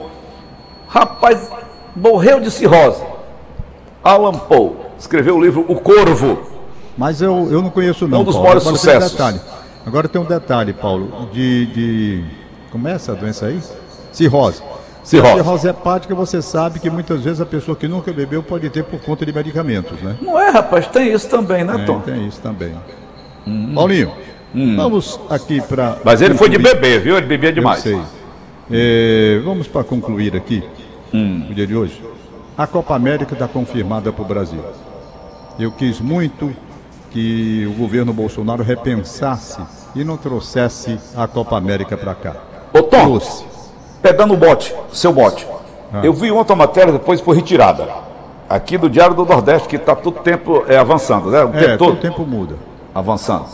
Rapaz, 0.88 1.50
morreu 1.94 2.40
de 2.40 2.50
cirrose. 2.50 3.02
Alan 4.04 4.34
Poe 4.34 4.72
escreveu 4.98 5.36
o 5.36 5.42
livro 5.42 5.64
O 5.68 5.76
Corvo. 5.80 6.38
Mas 6.98 7.22
eu, 7.22 7.48
eu 7.50 7.62
não 7.62 7.70
conheço 7.70 8.06
não, 8.06 8.20
Um 8.20 8.24
dos 8.24 8.34
Paulo. 8.34 8.48
maiores 8.48 8.66
Agora 8.66 8.78
sucessos. 8.78 9.12
Tem 9.12 9.26
um 9.26 9.40
Agora 9.86 10.08
tem 10.08 10.20
um 10.20 10.24
detalhe, 10.24 10.72
Paulo, 10.72 11.28
de, 11.32 11.66
de... 11.66 12.24
Como 12.72 12.88
é 12.88 12.92
essa 12.92 13.14
doença 13.14 13.46
aí? 13.46 13.60
Cirrose. 14.10 14.62
Cirrose. 15.04 15.32
A 15.32 15.36
cirrose 15.36 15.68
hepática, 15.68 16.14
você 16.14 16.40
sabe 16.42 16.80
que 16.80 16.88
muitas 16.88 17.22
vezes 17.22 17.40
a 17.40 17.46
pessoa 17.46 17.76
que 17.76 17.86
nunca 17.86 18.12
bebeu 18.12 18.42
pode 18.42 18.68
ter 18.70 18.82
por 18.82 19.00
conta 19.00 19.24
de 19.24 19.32
medicamentos, 19.32 20.00
né? 20.00 20.16
Não 20.20 20.40
é, 20.40 20.50
rapaz, 20.50 20.86
tem 20.88 21.12
isso 21.12 21.28
também, 21.28 21.62
né, 21.62 21.84
Tom? 21.86 22.00
tem 22.00 22.26
isso 22.26 22.40
também. 22.40 22.74
Hum. 23.46 23.72
Paulinho, 23.74 24.12
Hum. 24.54 24.76
Vamos 24.76 25.18
aqui 25.30 25.60
para. 25.62 25.96
Mas 26.04 26.20
ele 26.20 26.34
concluir. 26.34 26.50
foi 26.50 26.58
de 26.58 26.74
beber, 26.74 27.00
viu? 27.00 27.16
Ele 27.16 27.26
bebia 27.26 27.52
demais. 27.52 27.84
Eu 27.86 27.96
sei. 27.96 28.02
É, 28.70 29.40
vamos 29.42 29.66
para 29.66 29.82
concluir 29.82 30.36
aqui 30.36 30.62
hum. 31.12 31.46
o 31.50 31.54
dia 31.54 31.66
de 31.66 31.74
hoje. 31.74 32.02
A 32.56 32.66
Copa 32.66 32.94
América 32.94 33.32
está 33.32 33.48
confirmada 33.48 34.12
para 34.12 34.22
o 34.22 34.26
Brasil. 34.26 34.62
Eu 35.58 35.72
quis 35.72 36.00
muito 36.00 36.54
que 37.10 37.66
o 37.66 37.78
governo 37.78 38.12
Bolsonaro 38.12 38.62
repensasse 38.62 39.60
e 39.94 40.04
não 40.04 40.16
trouxesse 40.16 40.98
a 41.16 41.26
Copa 41.26 41.56
América 41.56 41.96
para 41.96 42.14
cá. 42.14 42.36
Ô 42.72 42.82
Tom, 42.82 43.04
Trouxe. 43.04 43.44
pegando 44.00 44.34
o 44.34 44.36
bote, 44.36 44.74
seu 44.92 45.12
bote. 45.12 45.46
Ah. 45.92 46.00
Eu 46.02 46.12
vi 46.12 46.30
ontem 46.32 46.52
a 46.52 46.56
matéria, 46.56 46.92
depois 46.92 47.20
foi 47.20 47.36
retirada. 47.36 47.86
Aqui 48.48 48.78
do 48.78 48.88
Diário 48.88 49.14
do 49.14 49.24
Nordeste, 49.24 49.68
que 49.68 49.76
está 49.76 49.94
todo 49.94 50.20
tempo 50.20 50.64
é, 50.66 50.76
avançando, 50.76 51.30
né? 51.30 51.44
O 51.44 51.48
é, 51.48 51.52
tempo 51.52 51.78
todo. 51.78 51.88
todo 51.90 52.00
tempo 52.00 52.22
muda. 52.26 52.56
Avançando. 52.94 53.46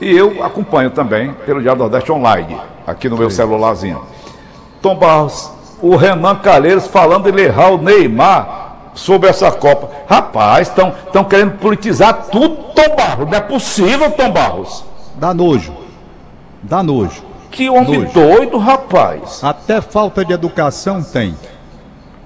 E 0.00 0.10
eu 0.16 0.44
acompanho 0.44 0.90
também 0.90 1.32
pelo 1.46 1.60
Diário 1.60 1.78
do 1.78 1.82
Nordeste 1.82 2.10
Online, 2.12 2.58
aqui 2.86 3.08
no 3.08 3.16
Sim. 3.16 3.20
meu 3.20 3.30
celularzinho. 3.30 4.02
Tom 4.80 4.96
Barros, 4.96 5.50
o 5.80 5.96
Renan 5.96 6.36
Calheiros 6.36 6.86
falando 6.86 7.28
em 7.28 7.40
errar 7.42 7.70
o 7.70 7.78
Neymar 7.78 8.90
sobre 8.94 9.28
essa 9.28 9.50
Copa. 9.50 9.88
Rapaz, 10.08 10.68
estão 10.68 11.24
querendo 11.24 11.58
politizar 11.58 12.26
tudo, 12.30 12.56
Tom 12.74 12.96
Barros. 12.96 13.30
Não 13.30 13.36
é 13.36 13.40
possível, 13.40 14.10
Tom 14.10 14.30
Barros. 14.30 14.84
Dá 15.16 15.32
nojo. 15.32 15.72
Dá 16.62 16.82
nojo. 16.82 17.31
Que 17.52 17.68
homem 17.70 18.00
nojo. 18.00 18.12
doido, 18.12 18.58
rapaz. 18.58 19.44
Até 19.44 19.80
falta 19.80 20.24
de 20.24 20.32
educação 20.32 21.02
tem. 21.02 21.36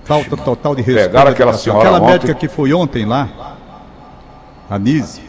Falta 0.04 0.36
total 0.36 0.74
de 0.74 0.82
respeito. 0.82 1.10
Pegaram 1.10 1.30
aquela 1.32 1.52
senhora 1.52 1.80
Aquela 1.82 1.98
ontem. 1.98 2.12
médica 2.12 2.34
que 2.34 2.48
foi 2.48 2.72
ontem 2.72 3.04
lá, 3.04 3.28
a 4.70 4.78
Nise, 4.78 5.22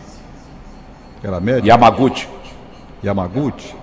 aquela 1.17 1.39
médica. 1.39 1.67
Yamaguchi. 1.67 2.29
Yamaguchi. 3.03 3.75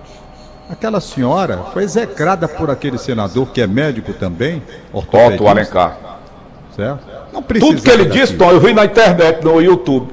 Aquela 0.69 0.99
senhora 0.99 1.65
foi 1.73 1.83
execrada 1.83 2.47
por 2.47 2.71
aquele 2.71 2.97
senador 2.97 3.47
que 3.49 3.61
é 3.61 3.67
médico 3.67 4.13
também, 4.13 4.63
Otto 4.91 5.47
Alencar. 5.47 5.97
certo? 6.75 7.05
Não 7.31 7.41
Tudo 7.41 7.81
que 7.81 7.89
ele 7.89 8.05
disse, 8.05 8.33
Tom, 8.35 8.49
eu 8.51 8.59
vi 8.61 8.73
na 8.73 8.85
internet, 8.85 9.43
no 9.43 9.61
YouTube. 9.61 10.11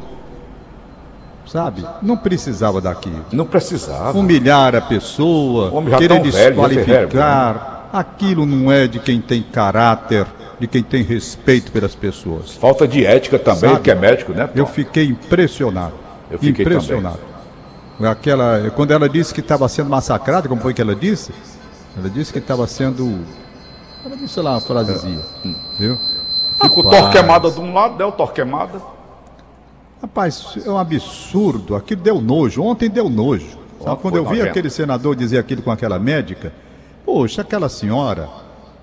Sabe? 1.52 1.84
Não 2.00 2.16
precisava 2.16 2.80
daquilo. 2.80 3.26
Não 3.30 3.44
precisava. 3.44 4.18
Humilhar 4.18 4.74
a 4.74 4.80
pessoa, 4.80 5.70
querer 5.70 5.90
velho, 5.90 5.90
já 5.90 5.98
tem 5.98 6.22
desqualificar, 6.22 7.88
aquilo 7.92 8.46
não 8.46 8.72
é 8.72 8.86
de 8.86 8.98
quem 8.98 9.20
tem 9.20 9.42
caráter, 9.42 10.26
de 10.58 10.66
quem 10.66 10.82
tem 10.82 11.02
respeito 11.02 11.70
pelas 11.70 11.94
pessoas. 11.94 12.52
Falta 12.52 12.88
de 12.88 13.04
ética 13.04 13.38
também, 13.38 13.70
Sabe? 13.70 13.82
que 13.82 13.90
é 13.90 13.94
médico, 13.94 14.32
né? 14.32 14.46
Tom? 14.46 14.58
Eu 14.58 14.66
fiquei 14.66 15.04
impressionado. 15.04 15.92
Eu 16.30 16.38
fiquei 16.38 16.64
impressionado. 16.64 17.20
Aquela, 18.00 18.70
quando 18.74 18.92
ela 18.92 19.08
disse 19.08 19.34
que 19.34 19.40
estava 19.40 19.68
sendo 19.68 19.90
massacrada, 19.90 20.48
como 20.48 20.60
foi 20.62 20.72
que 20.72 20.80
ela 20.80 20.94
disse? 20.94 21.32
Ela 21.96 22.08
disse 22.08 22.32
que 22.32 22.38
estava 22.38 22.66
sendo. 22.66 23.20
Ela 24.04 24.16
disse 24.16 24.40
lá 24.40 24.52
uma 24.52 24.60
frasezinha. 24.60 25.20
Viu? 25.78 25.98
Fica 26.60 26.80
o 26.80 26.82
Rapaz. 26.82 27.02
Torquemada 27.02 27.50
de 27.50 27.60
um 27.60 27.74
lado, 27.74 27.98
né? 27.98 28.04
O 28.04 28.12
Torquemada. 28.12 28.80
Rapaz, 30.02 30.58
é 30.66 30.68
um 30.68 30.76
absurdo. 30.76 31.76
Aquilo 31.76 32.02
deu 32.02 32.20
nojo. 32.20 32.60
Ontem 32.60 32.90
deu 32.90 33.08
nojo. 33.08 33.56
Sabe, 33.80 34.00
quando 34.02 34.16
eu 34.16 34.24
vi 34.24 34.42
aquele 34.42 34.68
senador 34.68 35.14
dizer 35.14 35.38
aquilo 35.38 35.62
com 35.62 35.70
aquela 35.70 35.98
médica, 35.98 36.52
poxa, 37.04 37.42
aquela 37.42 37.68
senhora, 37.68 38.28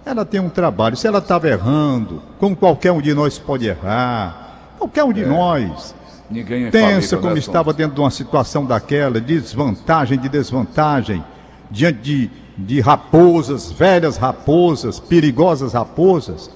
ela 0.05 0.23
tem 0.23 0.39
um 0.39 0.49
trabalho. 0.49 0.95
Se 0.95 1.07
ela 1.07 1.19
estava 1.19 1.49
errando, 1.49 2.21
como 2.39 2.55
qualquer 2.55 2.93
um 2.93 3.01
de 3.01 3.13
nós 3.13 3.37
pode 3.37 3.67
errar, 3.67 4.75
qualquer 4.77 5.03
um 5.03 5.11
de 5.11 5.25
nós. 5.25 5.93
Ninguém 6.29 6.65
é 6.65 6.71
Pensa 6.71 7.17
como 7.17 7.33
né, 7.33 7.39
estava 7.39 7.73
dentro 7.73 7.95
de 7.95 8.01
uma 8.01 8.11
situação 8.11 8.65
daquela, 8.65 9.19
de 9.19 9.39
desvantagem, 9.39 10.17
de 10.17 10.29
desvantagem, 10.29 11.23
diante 11.69 11.99
de, 11.99 12.31
de 12.57 12.79
raposas, 12.79 13.71
velhas 13.71 14.15
raposas, 14.15 14.99
perigosas 14.99 15.73
raposas. 15.73 16.49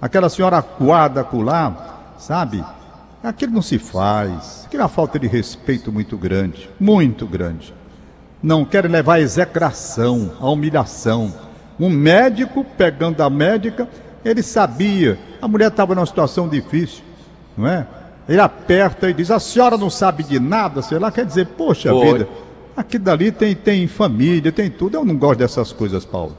Aquela 0.00 0.28
senhora 0.28 0.58
acuada, 0.58 1.22
acolá, 1.22 2.14
sabe? 2.18 2.62
Aquilo 3.26 3.54
não 3.54 3.62
se 3.62 3.76
faz. 3.76 4.62
Aquilo 4.66 4.82
é 4.82 4.84
uma 4.84 4.88
falta 4.88 5.18
de 5.18 5.26
respeito 5.26 5.90
muito 5.90 6.16
grande, 6.16 6.70
muito 6.78 7.26
grande. 7.26 7.74
Não 8.40 8.64
querem 8.64 8.88
levar 8.88 9.14
a 9.14 9.20
execração, 9.20 10.30
a 10.40 10.48
humilhação. 10.48 11.34
Um 11.78 11.90
médico 11.90 12.64
pegando 12.78 13.20
a 13.24 13.28
médica, 13.28 13.88
ele 14.24 14.44
sabia, 14.44 15.18
a 15.42 15.48
mulher 15.48 15.68
estava 15.68 15.92
numa 15.92 16.06
situação 16.06 16.48
difícil, 16.48 17.02
não 17.56 17.66
é? 17.66 17.84
Ele 18.28 18.40
aperta 18.40 19.10
e 19.10 19.12
diz: 19.12 19.32
A 19.32 19.40
senhora 19.40 19.76
não 19.76 19.90
sabe 19.90 20.22
de 20.22 20.38
nada, 20.38 20.80
sei 20.80 21.00
lá, 21.00 21.10
quer 21.10 21.26
dizer, 21.26 21.48
poxa 21.48 21.90
Foi. 21.90 22.12
vida, 22.12 22.28
aqui 22.76 22.96
dali 22.96 23.32
tem, 23.32 23.56
tem 23.56 23.88
família, 23.88 24.52
tem 24.52 24.70
tudo. 24.70 24.98
Eu 24.98 25.04
não 25.04 25.16
gosto 25.16 25.40
dessas 25.40 25.72
coisas, 25.72 26.04
Paulo. 26.04 26.36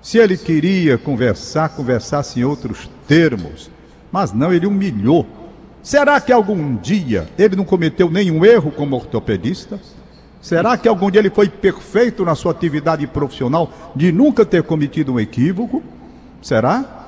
Se 0.00 0.16
ele 0.16 0.38
queria 0.38 0.96
conversar, 0.96 1.68
conversasse 1.68 2.40
em 2.40 2.44
outros 2.44 2.88
termos, 3.06 3.70
mas 4.10 4.32
não, 4.32 4.54
ele 4.54 4.66
humilhou. 4.66 5.26
Será 5.88 6.20
que 6.20 6.30
algum 6.30 6.76
dia 6.76 7.26
ele 7.38 7.56
não 7.56 7.64
cometeu 7.64 8.10
nenhum 8.10 8.44
erro 8.44 8.70
como 8.70 8.94
ortopedista? 8.94 9.80
Será 10.38 10.76
que 10.76 10.86
algum 10.86 11.10
dia 11.10 11.18
ele 11.18 11.30
foi 11.30 11.48
perfeito 11.48 12.26
na 12.26 12.34
sua 12.34 12.52
atividade 12.52 13.06
profissional 13.06 13.72
de 13.96 14.12
nunca 14.12 14.44
ter 14.44 14.62
cometido 14.64 15.14
um 15.14 15.18
equívoco? 15.18 15.82
Será? 16.42 17.06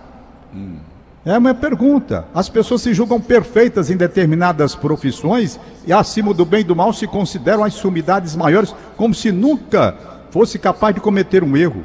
É 1.27 1.37
uma 1.37 1.53
pergunta. 1.53 2.25
As 2.35 2.49
pessoas 2.49 2.81
se 2.81 2.95
julgam 2.95 3.21
perfeitas 3.21 3.91
em 3.91 3.99
determinadas 3.99 4.75
profissões 4.75 5.61
e, 5.87 5.93
acima 5.93 6.33
do 6.33 6.47
bem 6.47 6.63
e 6.63 6.65
do 6.65 6.75
mal, 6.75 6.95
se 6.95 7.07
consideram 7.07 7.63
as 7.63 7.75
sumidades 7.75 8.35
maiores, 8.35 8.75
como 8.97 9.13
se 9.13 9.31
nunca 9.31 9.95
fosse 10.31 10.59
capaz 10.59 10.95
de 10.95 11.03
cometer 11.03 11.45
um 11.45 11.55
erro 11.55 11.83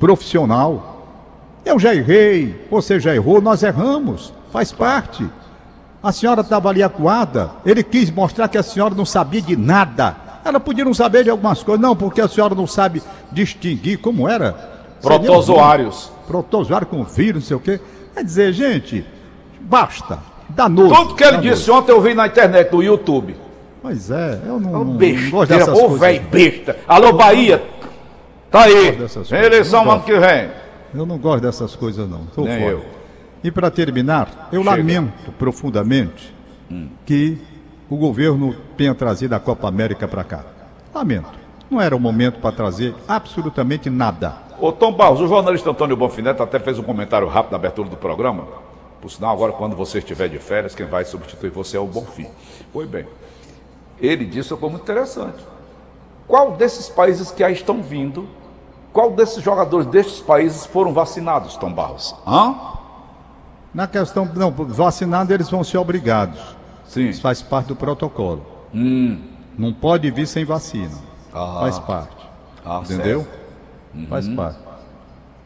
profissional. 0.00 1.06
Eu 1.64 1.78
já 1.78 1.94
errei, 1.94 2.66
você 2.68 2.98
já 2.98 3.14
errou, 3.14 3.40
nós 3.40 3.62
erramos, 3.62 4.34
faz 4.50 4.72
parte. 4.72 5.24
A 6.02 6.10
senhora 6.10 6.40
estava 6.40 6.68
ali 6.68 6.82
acuada, 6.82 7.50
ele 7.64 7.82
quis 7.82 8.10
mostrar 8.10 8.48
que 8.48 8.58
a 8.58 8.62
senhora 8.62 8.94
não 8.94 9.04
sabia 9.04 9.40
de 9.40 9.56
nada. 9.56 10.16
Ela 10.44 10.58
podia 10.58 10.84
não 10.84 10.92
saber 10.92 11.22
de 11.22 11.30
algumas 11.30 11.62
coisas, 11.62 11.80
não, 11.80 11.94
porque 11.94 12.20
a 12.20 12.26
senhora 12.26 12.54
não 12.54 12.66
sabe 12.66 13.00
distinguir 13.30 13.98
como 13.98 14.28
era. 14.28 14.52
Protozoários. 15.00 16.10
Protozoário 16.26 16.86
com 16.86 17.04
vírus, 17.04 17.42
não 17.42 17.48
sei 17.48 17.56
o 17.56 17.60
quê. 17.60 17.80
Quer 18.14 18.24
dizer, 18.24 18.52
gente, 18.52 19.06
basta. 19.60 20.18
Dá 20.48 20.68
nojo. 20.68 20.94
Tudo 20.94 21.14
que 21.14 21.24
ele 21.24 21.38
disse 21.38 21.70
ontem 21.70 21.92
eu 21.92 22.00
vi 22.00 22.14
na 22.14 22.26
internet, 22.26 22.72
no 22.72 22.82
YouTube. 22.82 23.36
Pois 23.80 24.10
é, 24.10 24.40
eu 24.46 24.60
não, 24.60 24.80
Ô, 24.80 24.84
não 24.84 24.96
gosto 25.30 25.48
dessas 25.50 25.76
ô 25.76 25.80
coisas. 25.82 26.00
velho 26.00 26.22
besta. 26.30 26.76
Alô, 26.86 27.12
Bahia. 27.12 27.62
Tá 28.50 28.64
aí. 28.64 28.98
eleição 29.30 29.90
ano 29.90 30.02
que 30.02 30.18
vem. 30.18 30.50
Eu 30.94 31.06
não 31.06 31.18
gosto 31.18 31.42
dessas 31.42 31.74
coisas, 31.74 32.08
não. 32.08 32.26
Tô 32.34 32.42
Nem 32.42 32.60
fora. 32.60 32.70
eu. 32.72 32.84
E 33.42 33.50
para 33.50 33.70
terminar, 33.70 34.48
eu 34.52 34.62
Chega. 34.62 34.76
lamento 34.76 35.32
profundamente 35.32 36.32
que 37.04 37.38
o 37.90 37.96
governo 37.96 38.54
tenha 38.76 38.94
trazido 38.94 39.34
a 39.34 39.40
Copa 39.40 39.68
América 39.68 40.08
para 40.08 40.24
cá. 40.24 40.44
Lamento. 40.94 41.28
Não 41.70 41.80
era 41.80 41.96
o 41.96 42.00
momento 42.00 42.38
para 42.40 42.54
trazer 42.54 42.94
absolutamente 43.08 43.90
nada. 43.90 44.36
Ô 44.60 44.70
Tom 44.70 44.92
Barros, 44.92 45.20
o 45.20 45.26
jornalista 45.26 45.70
Antônio 45.70 45.96
Bonfineto 45.96 46.42
até 46.42 46.58
fez 46.58 46.78
um 46.78 46.82
comentário 46.82 47.26
rápido 47.28 47.52
na 47.52 47.56
abertura 47.56 47.88
do 47.88 47.96
programa. 47.96 48.46
Por 49.00 49.10
sinal, 49.10 49.34
agora 49.34 49.52
quando 49.52 49.74
você 49.74 49.98
estiver 49.98 50.28
de 50.28 50.38
férias, 50.38 50.74
quem 50.74 50.86
vai 50.86 51.04
substituir 51.04 51.50
você 51.50 51.76
é 51.76 51.80
o 51.80 51.86
Bonfim. 51.86 52.28
Pois 52.72 52.88
bem, 52.88 53.06
ele 54.00 54.24
disse 54.24 54.52
algo 54.52 54.70
muito 54.70 54.82
interessante. 54.82 55.44
Qual 56.28 56.52
desses 56.52 56.88
países 56.88 57.30
que 57.32 57.42
aí 57.42 57.52
estão 57.52 57.82
vindo, 57.82 58.28
qual 58.92 59.10
desses 59.10 59.42
jogadores 59.42 59.86
destes 59.86 60.20
países 60.20 60.64
foram 60.64 60.92
vacinados, 60.92 61.56
Tom 61.56 61.72
Barros? 61.72 62.14
Hã? 62.26 62.54
Na 63.74 63.86
questão, 63.86 64.28
não, 64.34 64.50
vacinado 64.50 65.32
eles 65.32 65.48
vão 65.48 65.64
ser 65.64 65.78
obrigados. 65.78 66.38
Sim. 66.86 67.08
Isso 67.08 67.20
faz 67.22 67.40
parte 67.40 67.68
do 67.68 67.76
protocolo. 67.76 68.44
Hum. 68.74 69.18
Não 69.56 69.72
pode 69.72 70.10
vir 70.10 70.26
sem 70.26 70.44
vacina. 70.44 70.90
Ah. 71.32 71.58
Faz 71.60 71.78
parte. 71.78 72.16
Ah, 72.64 72.80
Entendeu? 72.84 73.26
Uhum. 73.94 74.06
Faz 74.08 74.28
parte. 74.28 74.58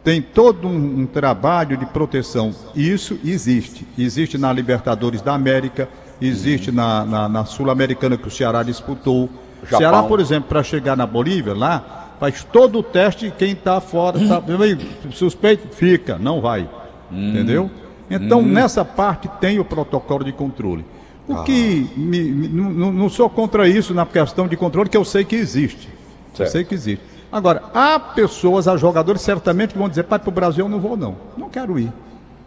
Tem 0.03 0.21
todo 0.23 0.69
um, 0.69 1.01
um 1.01 1.07
trabalho 1.07 1.77
de 1.77 1.87
proteção. 1.87 2.53
Isso 2.75 3.19
existe. 3.25 3.87
Existe 3.99 4.39
na 4.39 4.53
Libertadores 4.53 5.21
da 5.21 5.35
América, 5.35 5.89
existe 6.21 6.71
na, 6.71 7.05
na- 7.05 7.29
na 7.29 7.45
Sul-Americana 7.45 8.17
que 8.17 8.29
o 8.29 8.31
Ceará 8.31 8.63
disputou. 8.63 9.29
Japão. 9.65 9.79
Ceará, 9.79 10.03
por 10.05 10.21
exemplo, 10.21 10.49
para 10.49 10.63
chegar 10.63 10.97
na 10.97 11.07
Bolívia, 11.07 11.55
lá, 11.55 12.11
faz 12.21 12.45
todo 12.45 12.79
o 12.79 12.83
teste. 12.83 13.33
Quem 13.37 13.53
está 13.53 13.81
fora, 13.81 14.19
tá, 14.29 14.43
suspeito, 15.13 15.69
fica, 15.75 16.17
não 16.19 16.41
vai. 16.41 16.69
Entendeu? 17.11 17.69
Então, 18.11 18.41
nessa 18.43 18.85
parte, 18.85 19.29
tem 19.41 19.59
o 19.59 19.65
protocolo 19.65 20.25
de 20.25 20.33
controle. 20.33 20.85
O 21.29 21.43
que 21.43 21.91
me- 21.97 22.23
me- 22.31 22.49
não- 22.49 23.09
sou 23.09 23.29
contra 23.29 23.69
isso 23.69 23.93
na 23.93 24.07
questão 24.07 24.47
de 24.47 24.57
controle, 24.57 24.89
que 24.89 24.97
eu 24.97 25.05
sei 25.05 25.25
que 25.25 25.35
existe. 25.35 25.89
Eu 26.31 26.37
Certo. 26.37 26.51
sei 26.53 26.65
que 26.65 26.75
existe. 26.75 27.03
Agora, 27.33 27.65
há 27.75 27.99
pessoas, 27.99 28.69
há 28.69 28.77
jogadores 28.77 29.23
certamente 29.23 29.73
que 29.73 29.79
vão 29.79 29.89
dizer, 29.89 30.05
pai, 30.05 30.19
para 30.21 30.29
o 30.29 30.33
Brasil 30.33 30.65
eu 30.65 30.69
não 30.69 30.79
vou 30.79 30.97
não. 30.97 31.17
Não 31.37 31.49
quero 31.51 31.79
ir. 31.79 31.93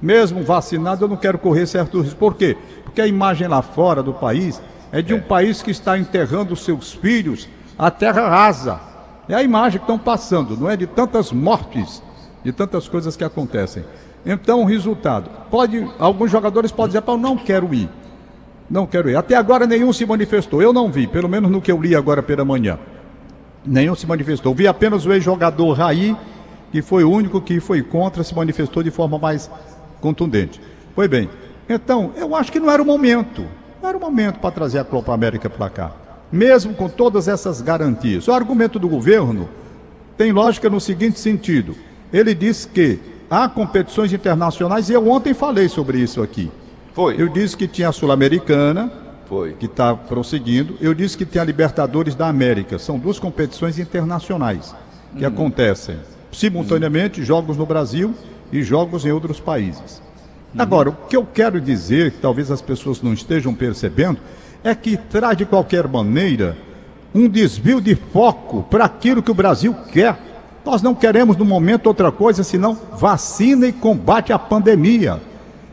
Mesmo 0.02 0.44
vacinado, 0.44 1.04
eu 1.04 1.10
não 1.10 1.18
quero 1.18 1.38
correr 1.38 1.66
certos 1.68 2.04
riscos. 2.04 2.18
Por 2.18 2.36
quê? 2.36 2.56
Porque 2.86 3.02
a 3.02 3.08
imagem 3.08 3.48
lá 3.50 3.62
fora 3.62 4.02
do 4.02 4.14
país 4.14 4.62
é 4.94 5.02
de 5.02 5.14
um 5.14 5.20
país 5.20 5.62
que 5.62 5.72
está 5.72 5.98
enterrando 5.98 6.56
seus 6.56 6.94
filhos 6.94 7.50
à 7.78 7.92
terra 7.92 8.30
rasa. 8.30 8.80
É 9.28 9.36
a 9.36 9.44
imagem 9.44 9.80
que 9.80 9.84
estão 9.84 10.00
passando, 10.00 10.56
não 10.56 10.70
é 10.70 10.78
de 10.78 10.88
tantas 10.88 11.34
mortes, 11.34 12.02
de 12.44 12.54
tantas 12.54 12.88
coisas 12.88 13.18
que 13.18 13.24
acontecem. 13.26 13.84
Então, 14.32 14.62
o 14.62 14.66
resultado. 14.66 15.28
Pode, 15.50 15.90
alguns 15.98 16.30
jogadores 16.30 16.72
podem 16.72 17.02
dizer, 17.02 17.18
não 17.18 17.36
quero 17.36 17.74
ir. 17.74 17.90
Não 18.70 18.86
quero 18.86 19.10
ir. 19.10 19.16
Até 19.16 19.34
agora 19.34 19.66
nenhum 19.66 19.92
se 19.92 20.06
manifestou. 20.06 20.62
Eu 20.62 20.72
não 20.72 20.92
vi, 20.92 21.08
pelo 21.08 21.28
menos 21.28 21.50
no 21.50 21.60
que 21.60 21.72
eu 21.72 21.82
li 21.82 21.96
agora 21.96 22.22
pela 22.22 22.46
manhã. 22.46 22.78
Nenhum 23.66 23.96
se 23.96 24.06
manifestou. 24.06 24.54
Vi 24.54 24.68
apenas 24.68 25.04
o 25.04 25.12
ex-jogador 25.12 25.74
Raí, 25.74 26.16
que 26.72 26.80
foi 26.80 27.04
o 27.04 27.10
único 27.10 27.42
que 27.42 27.60
foi 27.60 27.82
contra, 27.82 28.24
se 28.24 28.36
manifestou 28.36 28.84
de 28.84 28.92
forma 28.92 29.18
mais 29.18 29.50
contundente. 30.00 30.62
Foi 30.94 31.08
bem. 31.08 31.28
Então, 31.68 32.12
eu 32.16 32.36
acho 32.36 32.52
que 32.52 32.60
não 32.60 32.70
era 32.70 32.84
o 32.84 32.86
momento. 32.86 33.44
Não 33.82 33.90
era 33.90 33.98
o 33.98 34.02
momento 34.02 34.38
para 34.40 34.52
trazer 34.52 34.78
a 34.78 34.84
Copa 34.84 35.12
América 35.12 35.50
para 35.50 35.72
cá. 35.72 35.92
Mesmo 36.32 36.76
com 36.76 36.88
todas 36.88 37.28
essas 37.28 37.62
garantias. 37.62 38.28
O 38.28 38.32
argumento 38.32 38.78
do 38.78 38.88
governo 38.88 39.50
tem 40.16 40.32
lógica 40.32 40.70
no 40.70 40.80
seguinte 40.80 41.20
sentido. 41.20 41.76
Ele 42.14 42.36
diz 42.36 42.64
que 42.64 43.00
há 43.30 43.48
competições 43.48 44.12
internacionais, 44.12 44.90
e 44.90 44.94
eu 44.94 45.08
ontem 45.10 45.34
falei 45.34 45.70
sobre 45.70 46.00
isso 46.00 46.22
aqui. 46.22 46.52
Foi. 46.94 47.22
Eu 47.22 47.30
disse 47.30 47.56
que 47.56 47.68
tinha 47.68 47.90
a 47.90 47.92
Sul-Americana, 47.92 48.92
Foi. 49.28 49.54
que 49.54 49.68
está 49.68 49.96
prosseguindo. 49.96 50.76
Eu 50.82 50.94
disse 50.94 51.18
que 51.18 51.26
tem 51.26 51.42
a 51.42 51.46
Libertadores 51.46 52.16
da 52.16 52.28
América. 52.28 52.80
São 52.80 52.98
duas 52.98 53.20
competições 53.20 53.78
internacionais 53.78 54.76
que 55.18 55.26
acontecem 55.26 55.98
simultaneamente, 56.32 57.24
jogos 57.24 57.58
no 57.58 57.66
Brasil 57.66 58.14
e 58.52 58.62
jogos 58.62 59.06
em 59.06 59.12
outros 59.12 59.40
países. 59.40 60.02
Agora, 60.58 60.90
o 60.90 60.94
que 61.08 61.16
eu 61.16 61.26
quero 61.26 61.62
dizer, 61.62 62.12
que 62.12 62.18
talvez 62.18 62.50
as 62.50 62.62
pessoas 62.62 63.02
não 63.02 63.14
estejam 63.14 63.54
percebendo, 63.54 64.18
é 64.64 64.74
que 64.74 64.98
traz 64.98 65.38
de 65.38 65.46
qualquer 65.46 65.88
maneira 65.88 66.58
um 67.14 67.28
desvio 67.28 67.80
de 67.80 67.96
foco 67.96 68.64
para 68.64 68.86
aquilo 68.86 69.22
que 69.22 69.32
o 69.32 69.36
Brasil 69.36 69.76
quer. 69.92 70.18
Nós 70.66 70.82
não 70.82 70.94
queremos 70.94 71.38
no 71.38 71.46
momento 71.46 71.88
outra 71.88 72.12
coisa 72.12 72.44
senão 72.44 72.78
vacina 72.94 73.68
e 73.68 73.72
combate 73.72 74.34
à 74.34 74.40
pandemia. 74.40 75.20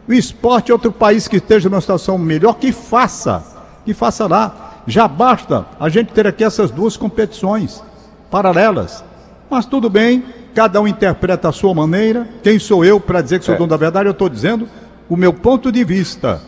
O 0.08 0.12
esporte 0.12 0.70
é 0.70 0.74
outro 0.74 0.92
país 0.92 1.26
que 1.26 1.36
esteja 1.36 1.68
numa 1.68 1.80
situação 1.80 2.16
melhor, 2.16 2.54
que 2.54 2.70
faça, 2.70 3.42
que 3.84 3.92
faça 3.92 4.26
lá. 4.26 4.82
Já 4.86 5.08
basta 5.08 5.66
a 5.80 5.88
gente 5.88 6.12
ter 6.12 6.26
aqui 6.26 6.44
essas 6.44 6.70
duas 6.70 6.96
competições 6.96 7.82
paralelas. 8.30 9.04
Mas 9.50 9.66
tudo 9.66 9.90
bem, 9.90 10.24
cada 10.54 10.80
um 10.80 10.86
interpreta 10.86 11.48
a 11.48 11.52
sua 11.52 11.74
maneira. 11.74 12.28
Quem 12.42 12.58
sou 12.58 12.84
eu 12.84 13.00
para 13.00 13.20
dizer 13.20 13.40
que 13.40 13.44
sou 13.44 13.54
é. 13.54 13.58
dono 13.58 13.70
da 13.70 13.76
verdade? 13.76 14.08
Eu 14.08 14.12
estou 14.12 14.28
dizendo 14.28 14.68
o 15.08 15.16
meu 15.16 15.32
ponto 15.32 15.72
de 15.72 15.82
vista 15.84 16.40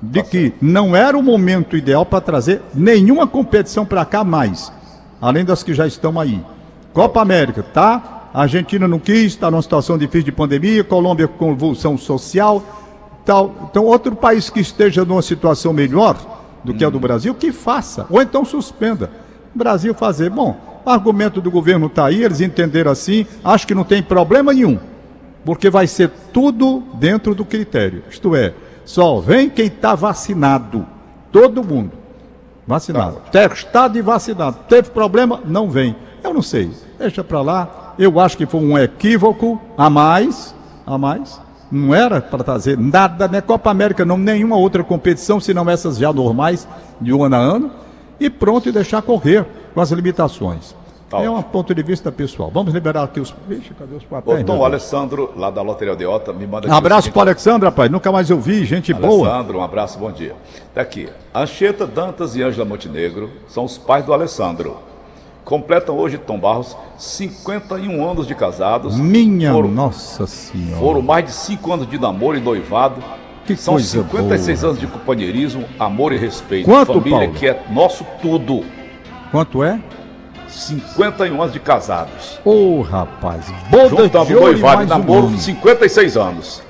de 0.00 0.22
que 0.22 0.52
não 0.60 0.96
era 0.96 1.16
o 1.16 1.22
momento 1.22 1.76
ideal 1.76 2.04
para 2.04 2.20
trazer 2.20 2.60
nenhuma 2.74 3.26
competição 3.26 3.86
para 3.86 4.04
cá 4.04 4.24
mais, 4.24 4.72
além 5.20 5.44
das 5.44 5.62
que 5.62 5.72
já 5.72 5.86
estão 5.86 6.18
aí. 6.18 6.42
Copa 6.92 7.20
América, 7.20 7.62
tá? 7.62 8.28
A 8.34 8.42
Argentina 8.42 8.88
não 8.88 8.98
quis, 8.98 9.32
está 9.32 9.50
numa 9.50 9.62
situação 9.62 9.98
difícil 9.98 10.24
de 10.24 10.32
pandemia, 10.32 10.82
Colômbia 10.82 11.28
com 11.28 11.48
convulsão 11.50 11.98
social, 11.98 12.62
tal. 13.24 13.54
Então, 13.70 13.84
outro 13.84 14.14
país 14.16 14.48
que 14.48 14.60
esteja 14.60 15.04
numa 15.04 15.22
situação 15.22 15.72
melhor 15.72 16.16
do 16.64 16.72
que 16.72 16.84
a 16.84 16.90
do 16.90 16.98
hum. 16.98 17.00
Brasil, 17.00 17.34
que 17.34 17.52
faça, 17.52 18.06
ou 18.08 18.22
então 18.22 18.44
suspenda. 18.44 19.10
O 19.54 19.58
Brasil 19.58 19.92
fazer, 19.94 20.30
bom, 20.30 20.56
o 20.84 20.88
argumento 20.88 21.40
do 21.40 21.50
governo 21.50 21.86
está 21.86 22.06
aí, 22.06 22.24
eles 22.24 22.40
entenderam 22.40 22.90
assim, 22.90 23.26
acho 23.44 23.66
que 23.66 23.74
não 23.74 23.84
tem 23.84 24.02
problema 24.02 24.52
nenhum, 24.52 24.78
porque 25.44 25.68
vai 25.68 25.86
ser 25.86 26.10
tudo 26.32 26.82
dentro 26.94 27.34
do 27.34 27.44
critério. 27.44 28.02
Isto 28.10 28.34
é, 28.34 28.54
só 28.84 29.20
vem 29.20 29.50
quem 29.50 29.66
está 29.66 29.94
vacinado. 29.94 30.86
Todo 31.30 31.64
mundo. 31.64 31.92
Vacinado. 32.66 33.16
Tá. 33.16 33.48
Testado 33.48 33.98
e 33.98 34.02
vacinado. 34.02 34.58
Teve 34.68 34.90
problema? 34.90 35.40
Não 35.44 35.68
vem. 35.68 35.96
Eu 36.22 36.32
não 36.32 36.42
sei. 36.42 36.70
Deixa 36.98 37.22
para 37.24 37.40
lá. 37.40 37.94
Eu 37.98 38.18
acho 38.20 38.36
que 38.36 38.46
foi 38.46 38.60
um 38.60 38.78
equívoco 38.78 39.60
a 39.76 39.90
mais. 39.90 40.54
A 40.86 40.96
mais. 40.96 41.40
Não 41.70 41.94
era 41.94 42.20
para 42.20 42.44
trazer 42.44 42.78
nada, 42.78 43.26
né? 43.26 43.40
Copa 43.40 43.70
América, 43.70 44.04
não, 44.04 44.18
nenhuma 44.18 44.56
outra 44.56 44.84
competição, 44.84 45.40
senão 45.40 45.68
essas 45.70 45.96
já 45.96 46.12
normais, 46.12 46.68
de 47.00 47.12
um 47.14 47.24
ano 47.24 47.36
a 47.36 47.38
ano. 47.38 47.70
E 48.20 48.28
pronto, 48.28 48.68
e 48.68 48.72
deixar 48.72 49.00
correr 49.02 49.46
com 49.74 49.80
as 49.80 49.90
limitações. 49.90 50.74
Tá 51.08 51.22
é 51.22 51.28
um 51.28 51.42
ponto 51.42 51.74
de 51.74 51.82
vista 51.82 52.10
pessoal. 52.10 52.50
Vamos 52.52 52.72
liberar 52.72 53.02
aqui 53.02 53.20
os. 53.20 53.34
Vixe, 53.46 53.74
cadê 53.74 53.94
os 53.94 54.04
papéis? 54.04 54.44
Tom, 54.44 54.58
o 54.58 54.64
Alessandro, 54.64 55.30
lá 55.36 55.50
da 55.50 55.60
Loteria 55.60 55.92
Odeota, 55.92 56.32
me 56.32 56.46
manda 56.46 56.66
aqui. 56.66 56.70
Um 56.70 56.76
abraço 56.76 57.10
para 57.10 57.18
o 57.18 57.22
Alexandre, 57.22 57.68
rapaz. 57.68 57.90
Nunca 57.90 58.10
mais 58.10 58.30
eu 58.30 58.40
vi, 58.40 58.64
gente 58.64 58.92
Alessandro, 58.92 59.16
boa. 59.16 59.28
Alessandro, 59.28 59.58
um 59.58 59.62
abraço, 59.62 59.98
bom 59.98 60.10
dia. 60.10 60.34
Tá 60.74 60.80
aqui. 60.80 61.10
Anchieta 61.34 61.86
Dantas 61.86 62.34
e 62.34 62.42
Ângela 62.42 62.64
Montenegro 62.64 63.30
são 63.46 63.64
os 63.64 63.76
pais 63.76 64.06
do 64.06 64.12
Alessandro. 64.12 64.91
Completam 65.44 65.96
hoje, 65.98 66.18
Tom 66.18 66.38
Barros, 66.38 66.76
51 66.96 68.08
anos 68.08 68.26
de 68.26 68.34
casados. 68.34 68.96
Minha 68.96 69.52
foram, 69.52 69.68
Nossa 69.68 70.26
Senhora. 70.26 70.80
Foram 70.80 71.02
mais 71.02 71.24
de 71.24 71.32
5 71.32 71.72
anos 71.72 71.90
de 71.90 71.98
namoro 71.98 72.36
e 72.36 72.40
noivado. 72.40 73.02
Que 73.44 73.56
São 73.56 73.76
56 73.76 74.60
boa. 74.60 74.70
anos 74.70 74.80
de 74.80 74.86
companheirismo, 74.86 75.64
amor 75.78 76.12
e 76.12 76.16
respeito. 76.16 76.64
Quanto, 76.64 76.94
Família 76.94 77.18
Paulo? 77.18 77.34
que 77.34 77.48
é 77.48 77.64
nosso 77.70 78.06
tudo. 78.20 78.64
Quanto 79.32 79.64
é? 79.64 79.80
51 80.46 81.40
anos 81.40 81.52
de 81.52 81.58
casados. 81.58 82.38
Ô, 82.44 82.78
oh, 82.78 82.82
rapaz, 82.82 83.52
boda 83.68 84.24
de 84.24 84.34
noivado 84.34 84.84
e 84.84 84.86
namoro, 84.86 85.26
um 85.26 85.38
56 85.38 86.16
anos. 86.16 86.62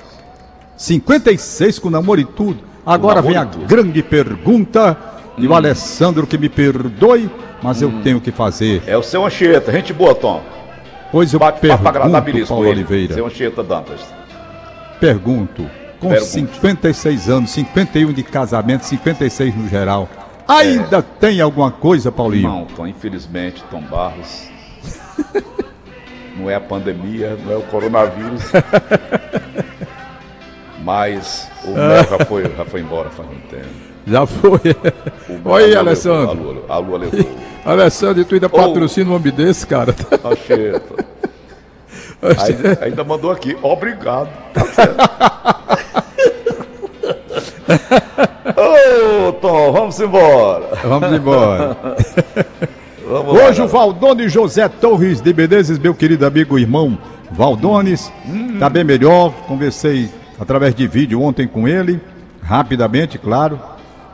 56 0.75 1.77
com 1.79 1.89
namoro 1.89 2.19
e 2.19 2.25
tudo. 2.25 2.59
Agora 2.85 3.21
vem 3.21 3.37
a 3.37 3.45
tudo. 3.45 3.65
grande 3.65 4.01
pergunta, 4.01 4.97
e 5.37 5.47
o 5.47 5.53
Alessandro 5.53 6.27
que 6.27 6.37
me 6.37 6.49
perdoe, 6.49 7.29
mas 7.61 7.81
hum. 7.81 7.85
eu 7.85 8.03
tenho 8.03 8.21
que 8.21 8.31
fazer. 8.31 8.83
É 8.85 8.97
o 8.97 9.03
seu 9.03 9.25
Anchieta, 9.25 9.71
gente 9.71 9.93
boa, 9.93 10.13
Tom. 10.13 10.41
Pois 11.11 11.31
eu 11.31 11.39
Bate 11.39 11.59
pergunto, 11.59 12.47
Paulo 12.47 12.65
ele, 12.65 12.81
Oliveira. 12.81 13.13
Seu 13.13 13.25
Anchieta 13.25 13.63
Dantas. 13.63 14.01
Pergunto, 14.99 15.69
com 15.99 16.09
Pergunte. 16.09 16.31
56 16.31 17.29
anos, 17.29 17.51
51 17.51 18.13
de 18.13 18.23
casamento, 18.23 18.83
56 18.85 19.55
no 19.55 19.67
geral, 19.67 20.09
Ainda 20.47 20.97
é. 20.97 21.01
tem 21.01 21.41
alguma 21.41 21.71
coisa, 21.71 22.11
Paulinho? 22.11 22.49
Não, 22.49 22.65
Tom, 22.65 22.87
infelizmente, 22.87 23.63
Tom 23.71 23.81
Barros. 23.81 24.49
não 26.35 26.49
é 26.49 26.55
a 26.55 26.61
pandemia, 26.61 27.37
não 27.43 27.53
é 27.53 27.55
o 27.55 27.61
coronavírus. 27.63 28.43
mas 30.83 31.49
o 31.63 31.71
Mel 31.71 32.03
já 32.03 32.25
foi, 32.25 32.43
já 32.55 32.65
foi 32.65 32.81
embora 32.81 33.09
faz 33.09 33.29
um 33.29 33.39
tempo. 33.47 33.92
Já 34.05 34.25
foi. 34.25 34.59
Oi, 35.45 35.75
Alessandro. 35.75 36.65
a 36.67 36.77
lua 36.77 36.97
levou. 36.99 37.25
Alessandro, 37.65 38.25
tu 38.25 38.35
ainda 38.35 38.49
patrocina 38.49 39.09
um 39.09 39.15
homem 39.15 39.31
desse, 39.31 39.65
cara? 39.65 39.95
Acheta. 40.23 41.13
Ainda, 42.23 42.79
ainda 42.81 43.03
mandou 43.03 43.31
aqui, 43.31 43.57
obrigado. 43.61 44.29
Tá. 44.53 45.59
Ô, 49.27 49.33
Tom, 49.33 49.73
vamos 49.73 49.99
embora. 49.99 50.69
Vamos 50.85 51.11
embora. 51.11 51.77
vamos 53.05 53.33
Hoje 53.33 53.59
lá, 53.59 53.65
o 53.65 53.67
Valdone 53.67 54.29
José 54.29 54.69
Torres 54.69 55.19
de 55.19 55.33
Menezes, 55.33 55.77
meu 55.77 55.93
querido 55.93 56.25
amigo 56.25 56.57
irmão 56.57 56.97
Valdones, 57.29 58.09
hum. 58.25 58.57
tá 58.57 58.69
bem 58.69 58.85
melhor. 58.85 59.33
Conversei 59.47 60.09
através 60.39 60.73
de 60.73 60.87
vídeo 60.87 61.21
ontem 61.21 61.45
com 61.47 61.67
ele, 61.67 61.99
rapidamente, 62.41 63.17
claro, 63.17 63.59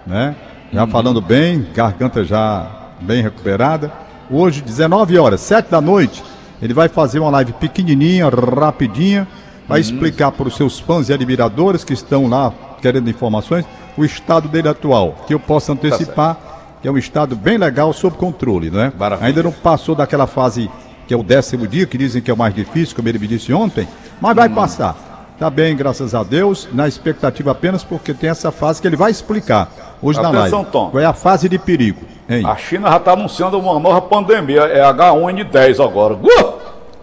né? 0.09 0.35
Já 0.73 0.83
hum. 0.83 0.87
falando 0.87 1.21
bem, 1.21 1.65
garganta 1.73 2.23
já 2.23 2.67
bem 2.99 3.21
recuperada. 3.21 3.91
Hoje, 4.29 4.61
19 4.61 5.17
horas, 5.17 5.39
7 5.41 5.69
da 5.69 5.79
noite, 5.79 6.23
ele 6.61 6.73
vai 6.73 6.89
fazer 6.89 7.19
uma 7.19 7.29
live 7.29 7.53
pequenininha, 7.53 8.27
rapidinha, 8.29 9.27
vai 9.67 9.79
hum. 9.79 9.81
explicar 9.81 10.31
para 10.31 10.47
os 10.47 10.57
seus 10.57 10.79
fãs 10.79 11.09
e 11.09 11.13
admiradores 11.13 11.83
que 11.83 11.93
estão 11.93 12.27
lá 12.27 12.51
querendo 12.81 13.09
informações, 13.09 13.65
o 13.97 14.03
estado 14.03 14.47
dele 14.47 14.69
atual, 14.69 15.23
que 15.27 15.33
eu 15.33 15.39
posso 15.39 15.71
antecipar, 15.71 16.35
tá 16.35 16.49
que 16.81 16.87
é 16.87 16.91
um 16.91 16.97
estado 16.97 17.35
bem 17.35 17.57
legal, 17.57 17.91
sob 17.91 18.15
controle, 18.15 18.71
né? 18.71 18.93
Maravilha. 18.97 19.27
Ainda 19.27 19.43
não 19.43 19.51
passou 19.51 19.95
daquela 19.95 20.25
fase 20.25 20.69
que 21.05 21.13
é 21.13 21.17
o 21.17 21.23
décimo 21.23 21.67
dia, 21.67 21.85
que 21.85 21.97
dizem 21.97 22.21
que 22.21 22.31
é 22.31 22.33
o 22.33 22.37
mais 22.37 22.53
difícil, 22.53 22.95
como 22.95 23.09
ele 23.09 23.19
me 23.19 23.27
disse 23.27 23.51
ontem, 23.51 23.87
mas 24.21 24.35
vai 24.35 24.47
hum. 24.47 24.53
passar. 24.53 24.95
Tá 25.37 25.49
bem, 25.49 25.75
graças 25.75 26.13
a 26.13 26.21
Deus, 26.21 26.67
na 26.71 26.87
expectativa 26.87 27.51
apenas 27.51 27.83
porque 27.83 28.13
tem 28.13 28.29
essa 28.29 28.51
fase 28.51 28.81
que 28.81 28.87
ele 28.87 28.97
vai 28.97 29.09
explicar 29.09 29.88
hoje 30.01 30.19
Atenção, 30.19 30.33
na 30.33 30.39
live. 30.39 30.71
Tom. 30.71 30.89
Qual 30.89 31.01
é 31.01 31.05
a 31.05 31.13
fase 31.13 31.47
de 31.49 31.57
perigo? 31.57 32.01
Hein? 32.29 32.45
A 32.45 32.55
China 32.55 32.89
já 32.89 32.97
está 32.97 33.13
anunciando 33.13 33.59
uma 33.59 33.79
nova 33.79 34.01
pandemia, 34.01 34.61
é 34.61 34.81
H1N10 34.81 35.83
agora. 35.83 36.15
Uh! 36.15 36.59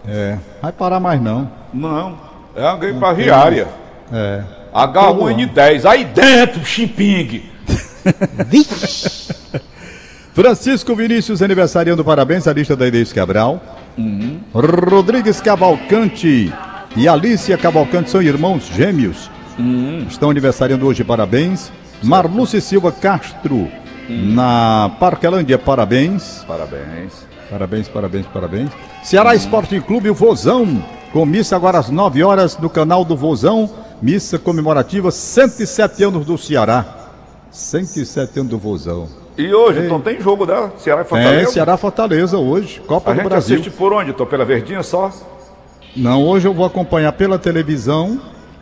É, 0.07 0.37
vai 0.61 0.71
parar 0.71 0.99
mais 0.99 1.21
não. 1.21 1.49
Não, 1.73 2.17
é 2.55 2.61
uma 2.61 2.77
gripe 2.77 3.03
aviária. 3.03 3.67
É. 4.11 4.41
H1N10, 4.73 5.85
aí 5.85 6.05
dentro, 6.05 6.63
Xiping. 6.63 7.43
Francisco 10.33 10.95
Vinícius 10.95 11.41
aniversariando 11.41 12.05
parabéns 12.05 12.47
à 12.47 12.53
lista 12.53 12.75
da 12.75 12.87
Inês 12.87 13.11
Cabral. 13.11 13.59
Uhum. 13.97 14.39
Rodrigues 14.53 15.41
Cavalcante 15.41 16.53
e 16.95 17.07
Alicia 17.07 17.57
Cavalcante 17.57 18.11
são 18.11 18.21
irmãos 18.21 18.67
gêmeos. 18.67 19.31
Uhum. 19.57 20.05
Estão 20.07 20.29
aniversariando 20.29 20.85
hoje 20.85 21.03
parabéns. 21.03 21.71
Marluce 22.03 22.61
Silva 22.61 22.91
Castro 22.91 23.55
uhum. 23.55 23.69
na 24.33 24.91
Parquelândia, 24.99 25.57
parabéns. 25.57 26.43
Parabéns. 26.47 27.25
Parabéns, 27.49 27.87
parabéns, 27.87 28.25
parabéns. 28.27 28.69
Ceará 29.03 29.33
Esporte 29.35 29.79
Clube, 29.81 30.09
o 30.09 30.13
Vozão. 30.13 30.83
Com 31.13 31.25
missa 31.25 31.55
agora 31.55 31.79
às 31.79 31.89
9 31.89 32.21
horas 32.23 32.57
no 32.57 32.69
canal 32.69 33.05
do 33.05 33.15
Vozão 33.15 33.69
Missa 34.01 34.37
comemorativa 34.37 35.09
107 35.09 36.03
anos 36.03 36.25
do 36.25 36.37
Ceará. 36.37 36.85
107 37.49 38.39
anos 38.39 38.51
do 38.51 38.57
Vozão. 38.57 39.07
E 39.35 39.51
hoje, 39.51 39.79
Ei. 39.79 39.85
então 39.85 39.99
tem 39.99 40.21
jogo, 40.21 40.45
né? 40.45 40.71
Ceará 40.77 41.01
e 41.01 41.05
Fortaleza? 41.05 41.49
É, 41.49 41.53
Ceará 41.53 41.77
Fortaleza 41.77 42.37
hoje, 42.37 42.79
Copa 42.81 43.11
a 43.11 43.13
do 43.13 43.23
Brasil. 43.23 43.55
assiste 43.55 43.71
por 43.71 43.93
onde? 43.93 44.13
Tô 44.13 44.25
pela 44.25 44.45
Verdinha 44.45 44.83
só? 44.83 45.11
Não, 45.95 46.23
hoje 46.23 46.47
eu 46.47 46.53
vou 46.53 46.65
acompanhar 46.65 47.11
pela 47.13 47.39
televisão 47.39 48.21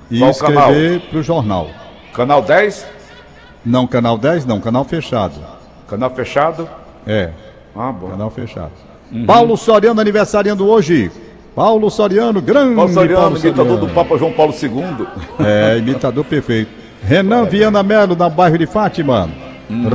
e 0.09 0.19
Qual 0.19 0.31
escrever 0.31 1.01
para 1.09 1.19
o 1.19 1.23
jornal. 1.23 1.67
Canal 2.13 2.41
10? 2.41 2.85
Não, 3.65 3.87
canal 3.87 4.17
10 4.17 4.45
não, 4.45 4.59
canal 4.59 4.83
fechado. 4.85 5.33
Canal 5.87 6.09
fechado? 6.11 6.69
É. 7.05 7.31
Ah, 7.75 7.91
bom. 7.91 8.09
Canal 8.09 8.29
fechado. 8.29 8.71
Uhum. 9.11 9.25
Paulo 9.25 9.57
Soriano 9.57 9.99
aniversariando 9.99 10.67
hoje. 10.67 11.11
Paulo 11.55 11.89
Soriano, 11.89 12.41
grande 12.41 12.75
Paulo 12.75 12.93
Soriano, 12.93 13.21
Paulo 13.21 13.37
imitador 13.37 13.65
Soriano. 13.65 13.87
do 13.87 13.93
Papa 13.93 14.17
João 14.17 14.33
Paulo 14.33 14.53
II. 14.53 15.07
É, 15.45 15.77
imitador 15.77 16.25
perfeito. 16.25 16.69
Renan 17.01 17.45
é. 17.45 17.49
Viana 17.49 17.81
Melo, 17.81 18.15
na 18.15 18.29
bairro 18.29 18.57
de 18.57 18.65
Fátima. 18.65 19.29
Hum. 19.69 19.87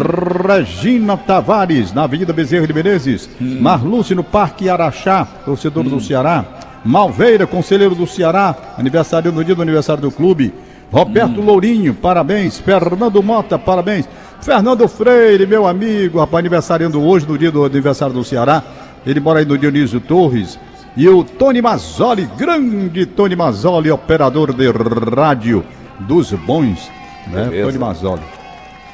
Regina 0.47 1.17
Tavares, 1.17 1.93
na 1.93 2.05
Avenida 2.05 2.33
Bezerra 2.33 2.67
de 2.67 2.73
Menezes. 2.73 3.29
Hum. 3.41 3.59
Marluce, 3.61 4.15
no 4.15 4.25
Parque 4.25 4.69
Araxá, 4.69 5.27
torcedor 5.45 5.85
hum. 5.87 5.91
do 5.91 6.01
Ceará. 6.01 6.45
Malveira, 6.85 7.47
conselheiro 7.47 7.95
do 7.95 8.07
Ceará, 8.07 8.57
aniversário 8.79 9.31
no 9.31 9.45
dia 9.45 9.55
do 9.55 9.63
aniversário 9.63 10.01
do 10.01 10.11
clube. 10.11 10.53
Roberto 10.93 11.41
hum. 11.41 11.45
Lourinho, 11.45 11.95
parabéns. 11.95 12.59
Fernando 12.59 13.23
Mota, 13.23 13.59
parabéns. 13.59 14.09
Fernando 14.41 14.89
Freire, 14.89 15.47
meu 15.47 15.67
amigo, 15.67 16.19
rapaz, 16.19 16.41
aniversariando 16.41 17.03
hoje, 17.03 17.27
no 17.29 17.37
dia 17.37 17.51
do 17.51 17.65
aniversário 17.65 18.15
do 18.15 18.25
Ceará. 18.25 18.63
Ele 19.07 19.21
mora 19.21 19.39
aí 19.39 19.45
no 19.45 19.57
Dionísio 19.57 20.01
Torres. 20.01 20.59
E 20.97 21.09
o 21.09 21.23
Tony 21.23 21.63
Mazzoli, 21.63 22.29
grande 22.37 23.07
Tony 23.07 23.37
Mazzoli, 23.37 23.91
operador 23.91 24.53
de 24.53 24.67
rádio 25.15 25.65
dos 26.01 26.33
bons, 26.33 26.91
né? 27.29 27.45
Beleza. 27.45 27.67
Tony 27.67 27.79
Mazzoli. 27.79 28.23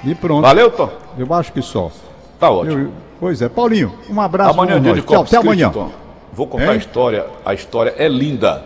E 0.04 0.14
pronto. 0.14 0.42
Valeu, 0.42 0.70
Tom. 0.70 0.90
Eu 1.16 1.32
acho 1.32 1.52
que 1.52 1.62
só. 1.62 1.90
Tá 2.38 2.50
ótimo. 2.50 2.78
Eu, 2.78 2.92
pois 3.18 3.40
é. 3.40 3.48
Paulinho, 3.48 3.92
um 4.10 4.20
abraço. 4.20 4.50
Amanhã, 4.50 4.80
dia 4.80 4.94
de 4.94 5.02
Tchau, 5.02 5.22
até 5.22 5.36
amanhã. 5.38 5.70
Tom. 5.70 5.90
Vou 6.32 6.46
contar 6.46 6.64
hein? 6.64 6.70
a 6.72 6.76
história. 6.76 7.26
A 7.44 7.54
história 7.54 7.94
é 7.96 8.08
linda. 8.08 8.62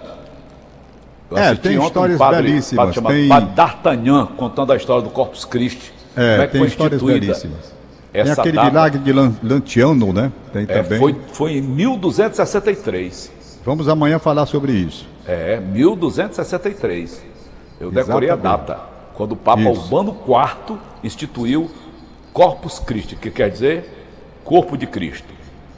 Eu 1.30 1.36
é, 1.36 1.54
tem 1.54 1.82
histórias 1.82 2.16
um 2.16 2.18
padre, 2.18 2.42
belíssimas. 2.42 2.84
Padre 2.84 2.94
chamado 2.94 3.14
tem... 3.14 3.28
Padre 3.28 3.50
D'Artagnan 3.54 4.26
contando 4.36 4.72
a 4.72 4.76
história 4.76 5.02
do 5.02 5.10
Corpus 5.10 5.44
Christi. 5.44 5.92
É, 6.16 6.42
é 6.42 6.46
tem 6.46 6.64
histórias 6.64 7.00
belíssimas. 7.00 7.72
Essa 8.12 8.34
tem 8.34 8.40
aquele 8.42 8.56
data, 8.56 8.70
milagre 8.70 8.98
de 8.98 9.12
Lantiano, 9.12 10.12
né? 10.12 10.32
Tem 10.52 10.64
é, 10.64 10.82
também. 10.82 10.98
Foi, 10.98 11.16
foi 11.32 11.52
em 11.52 11.62
1263. 11.62 13.32
Vamos 13.64 13.88
amanhã 13.88 14.18
falar 14.18 14.46
sobre 14.46 14.72
isso. 14.72 15.06
É, 15.26 15.60
1263. 15.60 17.22
Eu 17.78 17.90
decorei 17.90 18.28
Exatamente. 18.28 18.30
a 18.30 18.56
data. 18.56 18.80
Quando 19.14 19.32
o 19.32 19.36
Papa 19.36 19.60
isso. 19.60 19.80
Urbano 19.82 20.16
IV 20.26 20.78
instituiu 21.04 21.70
Corpus 22.32 22.78
Christi, 22.80 23.14
que 23.16 23.30
quer 23.30 23.50
dizer 23.50 23.88
corpo 24.44 24.76
de 24.76 24.86
Cristo. 24.86 25.32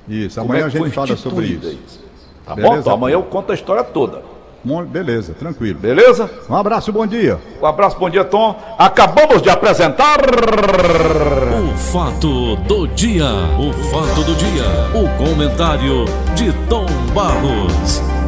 Isso, 0.08 0.40
Como 0.40 0.52
amanhã 0.52 0.64
é 0.64 0.66
a 0.66 0.68
gente 0.70 0.90
fala 0.90 1.16
sobre 1.16 1.46
isso. 1.46 1.68
isso. 1.68 2.00
Tá 2.46 2.54
Beleza? 2.54 2.74
bom? 2.74 2.80
Então, 2.80 2.92
amanhã 2.94 3.14
eu 3.14 3.22
conto 3.22 3.52
a 3.52 3.54
história 3.54 3.84
toda. 3.84 4.22
Beleza, 4.88 5.34
tranquilo. 5.34 5.78
Beleza? 5.78 6.30
Um 6.48 6.54
abraço, 6.54 6.92
bom 6.92 7.06
dia. 7.06 7.38
Um 7.60 7.66
abraço, 7.66 7.98
bom 7.98 8.08
dia, 8.08 8.24
Tom. 8.24 8.56
Acabamos 8.78 9.42
de 9.42 9.50
apresentar. 9.50 10.20
O 10.20 11.76
fato 11.76 12.56
do 12.56 12.86
dia. 12.88 13.26
O 13.58 13.72
fato 13.90 14.22
do 14.24 14.34
dia. 14.36 14.64
O 14.94 15.08
comentário 15.18 16.04
de 16.34 16.52
Tom 16.68 16.86
Barros. 17.12 18.21